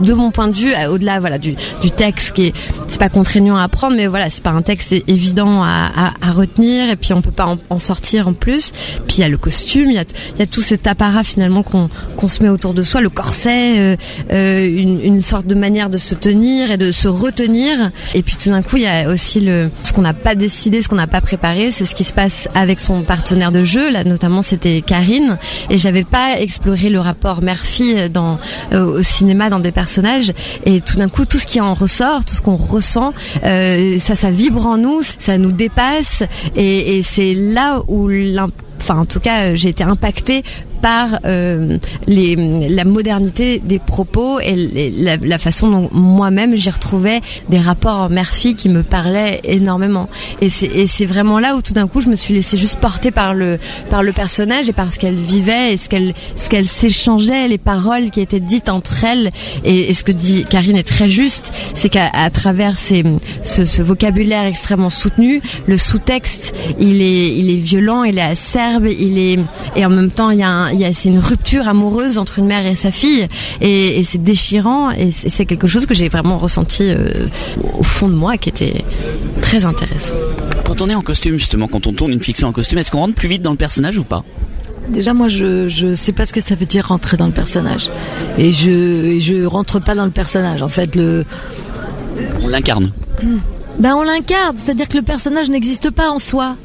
[0.00, 1.54] De mon point de vue, euh, au-delà voilà du,
[1.96, 2.54] texte qui est
[2.88, 6.96] c'est pas contraignant à apprendre, mais voilà c'est pas un texte évident à, retenir et
[6.96, 8.72] puis on peut pas en, sortir en plus.
[9.06, 12.42] Puis il y a le costume, il y a, tout cet apparat finalement qu'on se
[12.42, 13.96] met autour de soi, le corset, euh,
[14.32, 17.90] euh, une, sorte de manière de se tenir et de se retenir.
[18.14, 20.88] Et puis tout d'un coup il y a aussi ce qu'on n'a pas décidé, ce
[20.88, 23.90] qu'on n'a pas préparé, c'est ce qui se passe avec son partenaire de jeu.
[23.90, 25.38] Là notamment c'était Karine
[25.68, 28.10] et j'avais pas exploré le rapport mère-fille
[28.72, 30.32] au cinéma dans des personnages
[30.66, 33.12] et tout d'un coup tout ce qui en ressort tout ce qu'on ressent
[33.44, 36.22] euh, ça ça vibre en nous ça nous dépasse
[36.54, 38.08] et, c'est là où
[38.80, 40.44] enfin en tout cas j'ai été impactée
[40.82, 42.36] par euh, les,
[42.68, 48.54] la modernité des propos et la, la façon dont moi-même j'y retrouvais des rapports mère-fille
[48.54, 50.08] qui me parlaient énormément.
[50.40, 53.34] Et c'est vraiment là où tout d'un coup je me suis laissée juste porter par
[53.34, 53.58] le
[53.90, 57.58] par le personnage et par ce qu'elle vivait et ce qu'elle ce qu'elle s'échangeait, les
[57.58, 59.30] paroles qui étaient dites entre elles.
[59.64, 63.04] Et, ce que dit Karine est très juste, c'est qu'à travers ces,
[63.42, 68.86] ce, ce vocabulaire extrêmement soutenu, le sous-texte il est il est violent, il est acerbe,
[68.86, 69.38] il est
[69.76, 72.18] et en même temps il y a un- il y a c'est une rupture amoureuse
[72.18, 73.26] entre une mère et sa fille
[73.60, 77.28] et, et c'est déchirant et c'est c'est quelque chose que j'ai vraiment ressenti euh,
[77.78, 78.84] au fond de moi qui était
[79.40, 80.14] très intéressant.
[80.66, 82.98] Quand on est en costume justement, quand on tourne une fiction en costume, est-ce qu'on
[83.00, 84.24] rentre plus vite dans le personnage ou pas?
[84.88, 87.90] Déjà, moi, je je sais pas ce que ça veut dire rentrer dans le personnage,
[88.38, 90.62] et je je rentre pas dans le personnage.
[90.62, 91.24] En fait, le
[92.42, 92.92] On l'incarne.
[93.78, 96.56] ben on l'incarne, c'est-à-dire que le personnage n'existe pas en soi.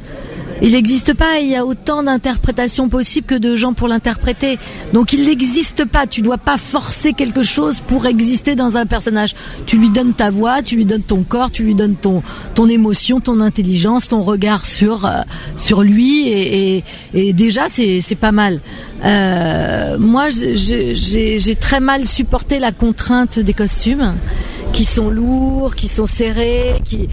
[0.65, 4.57] Il n'existe pas, il y a autant d'interprétations possibles que de gens pour l'interpréter.
[4.93, 9.35] Donc il n'existe pas, tu dois pas forcer quelque chose pour exister dans un personnage.
[9.67, 12.23] Tu lui donnes ta voix, tu lui donnes ton corps, tu lui donnes ton,
[12.55, 15.21] ton émotion, ton intelligence, ton regard sur, euh,
[15.55, 18.59] sur lui, et, déjà c'est pas mal.
[19.03, 24.15] Euh, moi j'ai très mal supporté la contrainte des costumes
[24.73, 27.07] qui sont lourds, qui sont serrés, qui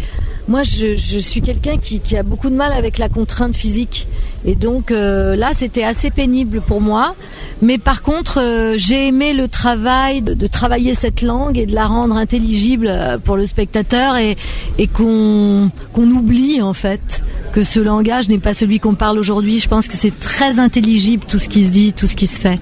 [0.49, 4.09] moi, je, je suis quelqu'un qui, qui a beaucoup de mal avec la contrainte physique.
[4.45, 7.15] Et donc euh, là, c'était assez pénible pour moi.
[7.61, 11.75] Mais par contre, euh, j'ai aimé le travail de, de travailler cette langue et de
[11.75, 14.37] la rendre intelligible euh, pour le spectateur et,
[14.79, 17.23] et qu'on qu'on oublie en fait
[17.53, 19.59] que ce langage n'est pas celui qu'on parle aujourd'hui.
[19.59, 22.41] Je pense que c'est très intelligible tout ce qui se dit, tout ce qui se
[22.41, 22.59] fait.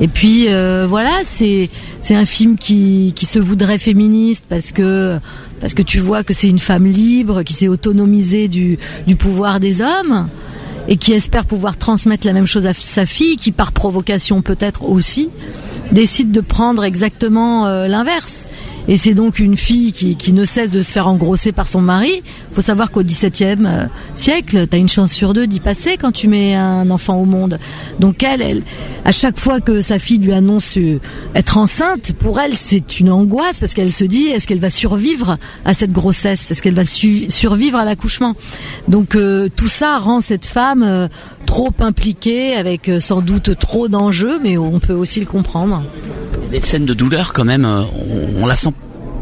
[0.00, 5.18] Et puis euh, voilà, c'est c'est un film qui qui se voudrait féministe parce que
[5.60, 8.78] parce que tu vois que c'est une femme libre qui s'est autonomisée du
[9.18, 10.28] pouvoir des hommes
[10.88, 14.84] et qui espère pouvoir transmettre la même chose à sa fille, qui par provocation peut-être
[14.84, 15.28] aussi
[15.92, 18.44] décide de prendre exactement euh, l'inverse
[18.88, 21.82] Et c'est donc une fille qui, qui ne cesse de se faire engrosser par son
[21.82, 22.22] mari.
[22.52, 23.84] faut savoir qu'au XVIIe euh,
[24.14, 27.26] siècle, tu as une chance sur deux d'y passer quand tu mets un enfant au
[27.26, 27.58] monde.
[28.00, 28.62] Donc elle, elle,
[29.04, 31.00] à chaque fois que sa fille lui annonce euh,
[31.34, 35.36] être enceinte, pour elle, c'est une angoisse parce qu'elle se dit est-ce qu'elle va survivre
[35.66, 36.50] à cette grossesse?
[36.50, 38.36] Est-ce qu'elle va survivre à l'accouchement?
[38.88, 41.08] Donc euh, tout ça rend cette femme
[41.44, 45.84] trop impliquée, avec sans doute trop d'enjeux, mais on peut aussi le comprendre.
[46.50, 47.66] Des scènes de douleur quand même,
[48.40, 48.70] on, la sent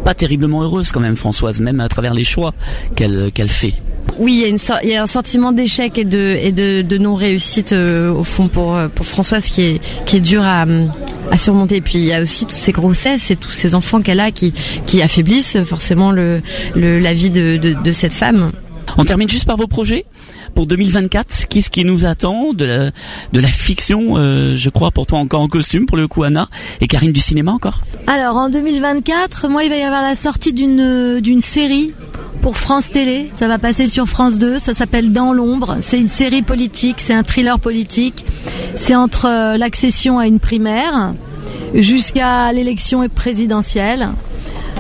[0.05, 2.55] pas terriblement heureuse quand même Françoise, même à travers les choix
[2.95, 3.75] qu'elle qu'elle fait.
[4.19, 6.83] Oui, il y a, une il y a un sentiment d'échec et de, et de,
[6.83, 10.67] de non réussite euh, au fond pour, pour Françoise qui est, qui est dur à,
[11.33, 11.77] à surmonter.
[11.77, 14.31] Et puis il y a aussi toutes ces grossesses et tous ces enfants qu'elle a
[14.31, 14.55] qui,
[14.87, 16.41] qui affaiblissent forcément le,
[16.77, 18.53] le la vie de, de, de cette femme.
[18.97, 20.07] On termine juste par vos projets?
[20.57, 21.49] Pour 2024.
[21.49, 22.91] Qu'est-ce qui nous attend de
[23.33, 26.49] la, fiction, euh, je crois, pour toi encore en costume, pour le coup Anna,
[26.81, 27.83] et Karine du cinéma encore?
[28.07, 31.93] Alors en 2024, moi il va y avoir la sortie d'une d'une série
[32.41, 33.31] pour France Télé.
[33.39, 34.59] Ça va passer sur France 2.
[34.59, 35.77] Ça s'appelle Dans l'ombre.
[35.83, 38.25] C'est une série politique, c'est un thriller politique.
[38.75, 41.13] C'est entre euh, l'accession à une primaire
[41.75, 44.09] jusqu'à l'élection présidentielle.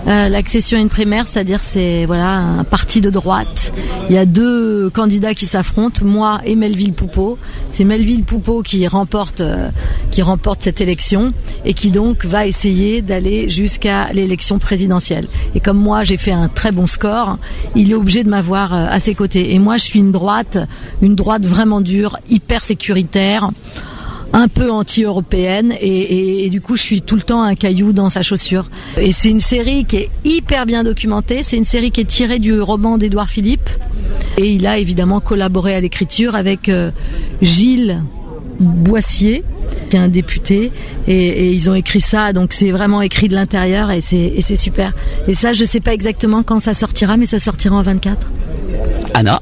[0.06, 3.72] Euh, l'accession à une primaire, c'est-à-dire c'est voilà un parti de droite.
[4.08, 7.38] Il y a deux candidats qui s'affrontent, moi et Melville Poupeau.
[7.72, 9.68] C'est Melville Poupeau qui remporte euh,
[10.12, 11.32] qui remporte cette élection
[11.64, 15.26] et qui donc va essayer d'aller jusqu'à l'élection présidentielle.
[15.56, 17.38] Et comme moi j'ai fait un très bon score,
[17.74, 19.54] il est obligé de m'avoir euh, à ses côtés.
[19.54, 20.58] Et moi je suis une droite,
[21.02, 23.50] une droite vraiment dure, hyper sécuritaire
[24.36, 28.22] un peu anti-européenne et, du coup je suis tout le temps un caillou dans sa
[28.22, 28.68] chaussure.
[29.00, 32.38] Et c'est une série qui est hyper bien documentée, c'est une série qui est tirée
[32.38, 33.70] du roman d'Édouard Philippe
[34.36, 36.90] et il a évidemment collaboré à l'écriture avec euh,
[37.40, 38.02] Gilles
[38.60, 39.42] Boissier
[39.88, 40.70] qui est un député
[41.08, 44.92] et, ils ont écrit ça donc c'est vraiment écrit de l'intérieur et c'est super.
[45.28, 48.30] Et ça je sais pas exactement quand ça sortira mais ça sortira en 24.
[49.14, 49.40] Anna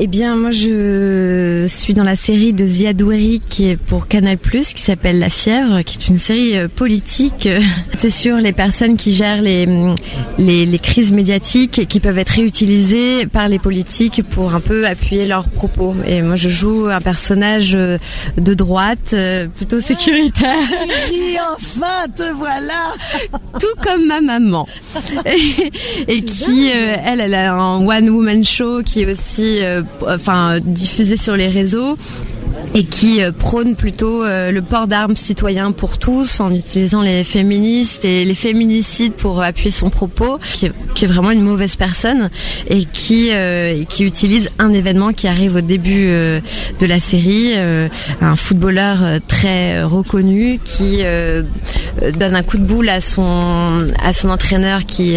[0.00, 3.02] eh bien, moi, je suis dans la série de Ziad
[3.48, 7.48] qui est pour Canal+, qui s'appelle La Fièvre, qui est une série euh, politique.
[7.98, 9.66] C'est sur les personnes qui gèrent les,
[10.38, 14.86] les, les crises médiatiques et qui peuvent être réutilisées par les politiques pour un peu
[14.86, 15.96] appuyer leurs propos.
[16.06, 17.98] Et moi, je joue un personnage euh,
[18.36, 20.62] de droite, euh, plutôt sécuritaire.
[21.40, 22.94] Ah, enfin, te voilà
[23.60, 24.68] Tout comme ma maman.
[26.06, 29.60] Et, qui, elle, elle a un one-woman show qui est aussi
[30.06, 31.96] enfin diffusé sur les réseaux
[32.74, 37.24] et qui euh, prône plutôt euh, le port d'armes citoyen pour tous en utilisant les
[37.24, 42.28] féministes et les féminicides pour appuyer son propos, qui est, vraiment une mauvaise personne
[42.68, 47.54] et qui euh, qui utilise un événement qui arrive au début de la série,
[48.20, 51.02] un footballeur très reconnu qui
[52.18, 55.16] donne un coup de boule à son à son entraîneur qui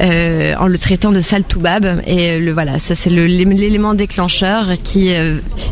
[0.00, 2.02] en le traitant de sale toubab.
[2.06, 5.10] Et voilà ça c'est l'élément déclencheur qui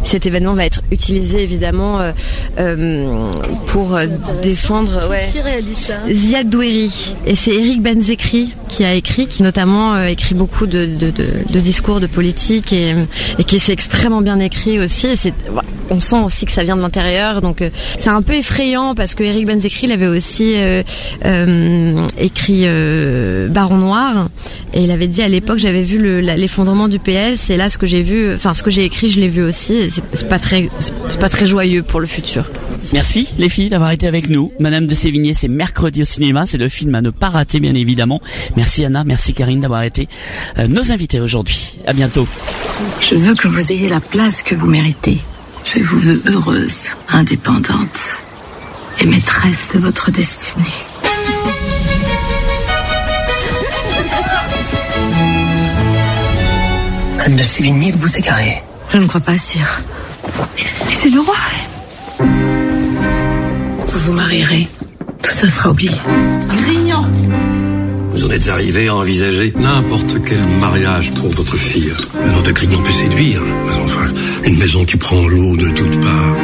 [0.05, 2.13] cet événement va être utilisé utilisé évidemment euh,
[2.59, 3.33] euh,
[3.67, 4.07] pour euh,
[4.43, 5.09] défendre.
[5.11, 5.29] Ouais.
[5.31, 7.17] Qui réalise ça Ziad Doueri.
[7.27, 11.61] Et c'est Eric Benzekri qui a écrit, qui notamment écrit beaucoup de, de, de, de,
[11.61, 12.95] discours de politique et,
[13.39, 15.09] et qui s'est extrêmement bien écrit aussi.
[15.09, 15.35] Et c'est,
[15.91, 17.41] on sent aussi que ça vient de l'intérieur.
[17.41, 17.65] Donc
[17.99, 20.55] c'est un peu effrayant parce que Eric Benzekri il avait aussi
[22.19, 22.67] écrit
[23.49, 24.29] Baron Noir
[24.73, 27.87] et il avait dit à l'époque j'avais vu l'effondrement du PS et là ce que
[27.87, 29.91] j'ai vu, enfin ce que j'ai écrit je l'ai vu aussi.
[29.91, 32.51] C'est pas très c'est pas très joyeux pour le futur.
[32.93, 34.53] Merci les filles d'avoir été avec nous.
[34.59, 37.75] Madame de Sévigné, c'est mercredi au cinéma, c'est le film à ne pas rater bien
[37.75, 38.21] évidemment.
[38.57, 40.09] Merci Anna, merci Karine d'avoir été
[40.59, 41.79] euh, nos invités aujourd'hui.
[41.87, 42.27] À bientôt.
[43.01, 45.19] Je veux que vous ayez la place que vous méritez.
[45.65, 48.25] Je vous veux heureuse, indépendante
[49.01, 50.65] et maîtresse de votre destinée.
[57.17, 58.63] Madame de Sévigné, vous égarez.
[58.93, 59.83] Je ne crois pas, sire.
[60.87, 61.35] Mais c'est le roi.
[63.87, 64.69] Vous vous marierez.
[65.23, 65.93] Tout ça sera oublié.
[66.57, 67.05] Grignan.
[68.13, 71.93] Vous en êtes arrivé à envisager n'importe quel mariage pour votre fille.
[72.27, 74.07] Alors de Grignan peut séduire, mais enfin,
[74.45, 76.37] une maison qui prend l'eau de toutes parts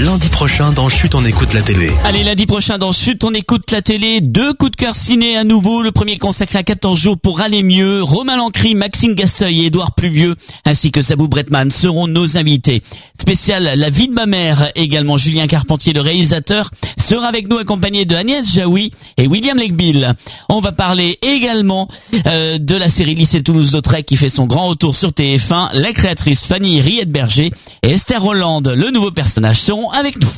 [0.00, 1.90] lundi prochain dans Chute on écoute la télé.
[2.04, 5.42] Allez, lundi prochain dans Chute on écoute la télé, deux coups de cœur ciné à
[5.42, 9.66] nouveau, le premier consacré à 14 jours pour aller mieux, Romain Lancry, Maxime Gasteuil et
[9.66, 12.82] Édouard Pluvieux, ainsi que Sabou Bretman seront nos invités.
[13.20, 18.04] Spécial La vie de ma mère, également Julien Carpentier, le réalisateur, sera avec nous accompagné
[18.04, 20.14] de Agnès Jaoui et William Legbill.
[20.48, 21.88] On va parler également
[22.26, 26.44] euh, de la série Lycée Toulouse-Lautrec qui fait son grand retour sur TF1, la créatrice
[26.44, 27.50] Fanny Riette-Berger
[27.82, 30.28] et Esther Hollande, le nouveau personnage, seront avec nous.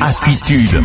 [0.00, 0.80] Attitude.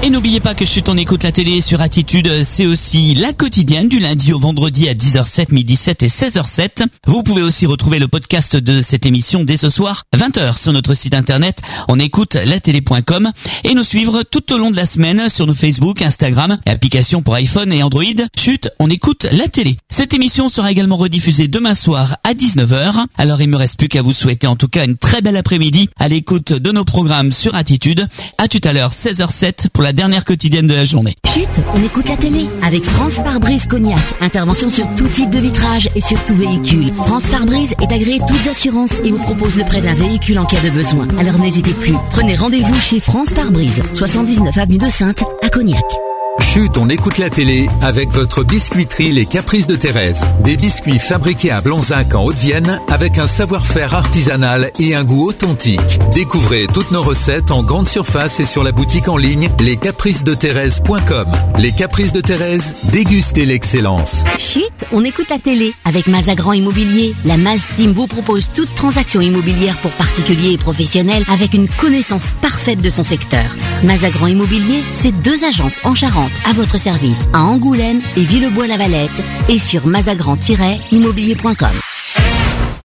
[0.00, 3.88] Et n'oubliez pas que Chut, on écoute la télé sur Attitude, c'est aussi la quotidienne
[3.88, 6.86] du lundi au vendredi à 10h07, midi 7 et 16h07.
[7.08, 10.94] Vous pouvez aussi retrouver le podcast de cette émission dès ce soir, 20h sur notre
[10.94, 13.32] site internet, on écoute la télé.com
[13.64, 17.20] et nous suivre tout au long de la semaine sur nos Facebook, Instagram et applications
[17.20, 18.04] pour iPhone et Android.
[18.38, 19.78] Chut, on écoute la télé.
[19.90, 23.04] Cette émission sera également rediffusée demain soir à 19h.
[23.18, 25.90] Alors il me reste plus qu'à vous souhaiter en tout cas une très belle après-midi
[25.98, 28.06] à l'écoute de nos programmes sur Attitude.
[28.38, 31.16] À tout à l'heure, 16h07 pour la dernière quotidienne de la journée.
[31.26, 33.98] Chut, on écoute la télé avec France Pare-Brise Cognac.
[34.20, 36.92] Intervention sur tout type de vitrage et sur tout véhicule.
[36.94, 40.60] France Pare-Brise est agréé toutes assurances et vous propose le prêt d'un véhicule en cas
[40.60, 41.06] de besoin.
[41.18, 41.94] Alors n'hésitez plus.
[42.10, 45.84] Prenez rendez-vous chez France Pare-Brise, 79 avenue de Sainte à Cognac.
[46.40, 50.24] Chut, on écoute la télé avec votre biscuiterie Les Caprices de Thérèse.
[50.44, 55.98] Des biscuits fabriqués à Blanzac en Haute-Vienne avec un savoir-faire artisanal et un goût authentique.
[56.14, 61.26] Découvrez toutes nos recettes en grande surface et sur la boutique en ligne lescapricesdethérèse.com.
[61.58, 64.24] Les Caprices de Thérèse, dégustez l'excellence.
[64.38, 64.62] Chut,
[64.92, 67.14] on écoute la télé avec Mazagran Immobilier.
[67.24, 72.30] La Maz Team vous propose toute transaction immobilière pour particuliers et professionnels avec une connaissance
[72.40, 73.44] parfaite de son secteur.
[73.84, 79.58] Mazagran Immobilier, c'est deux agences en Charente à votre service à Angoulême et Villebois-Lavalette et
[79.58, 81.68] sur mazagrand-immobilier.com.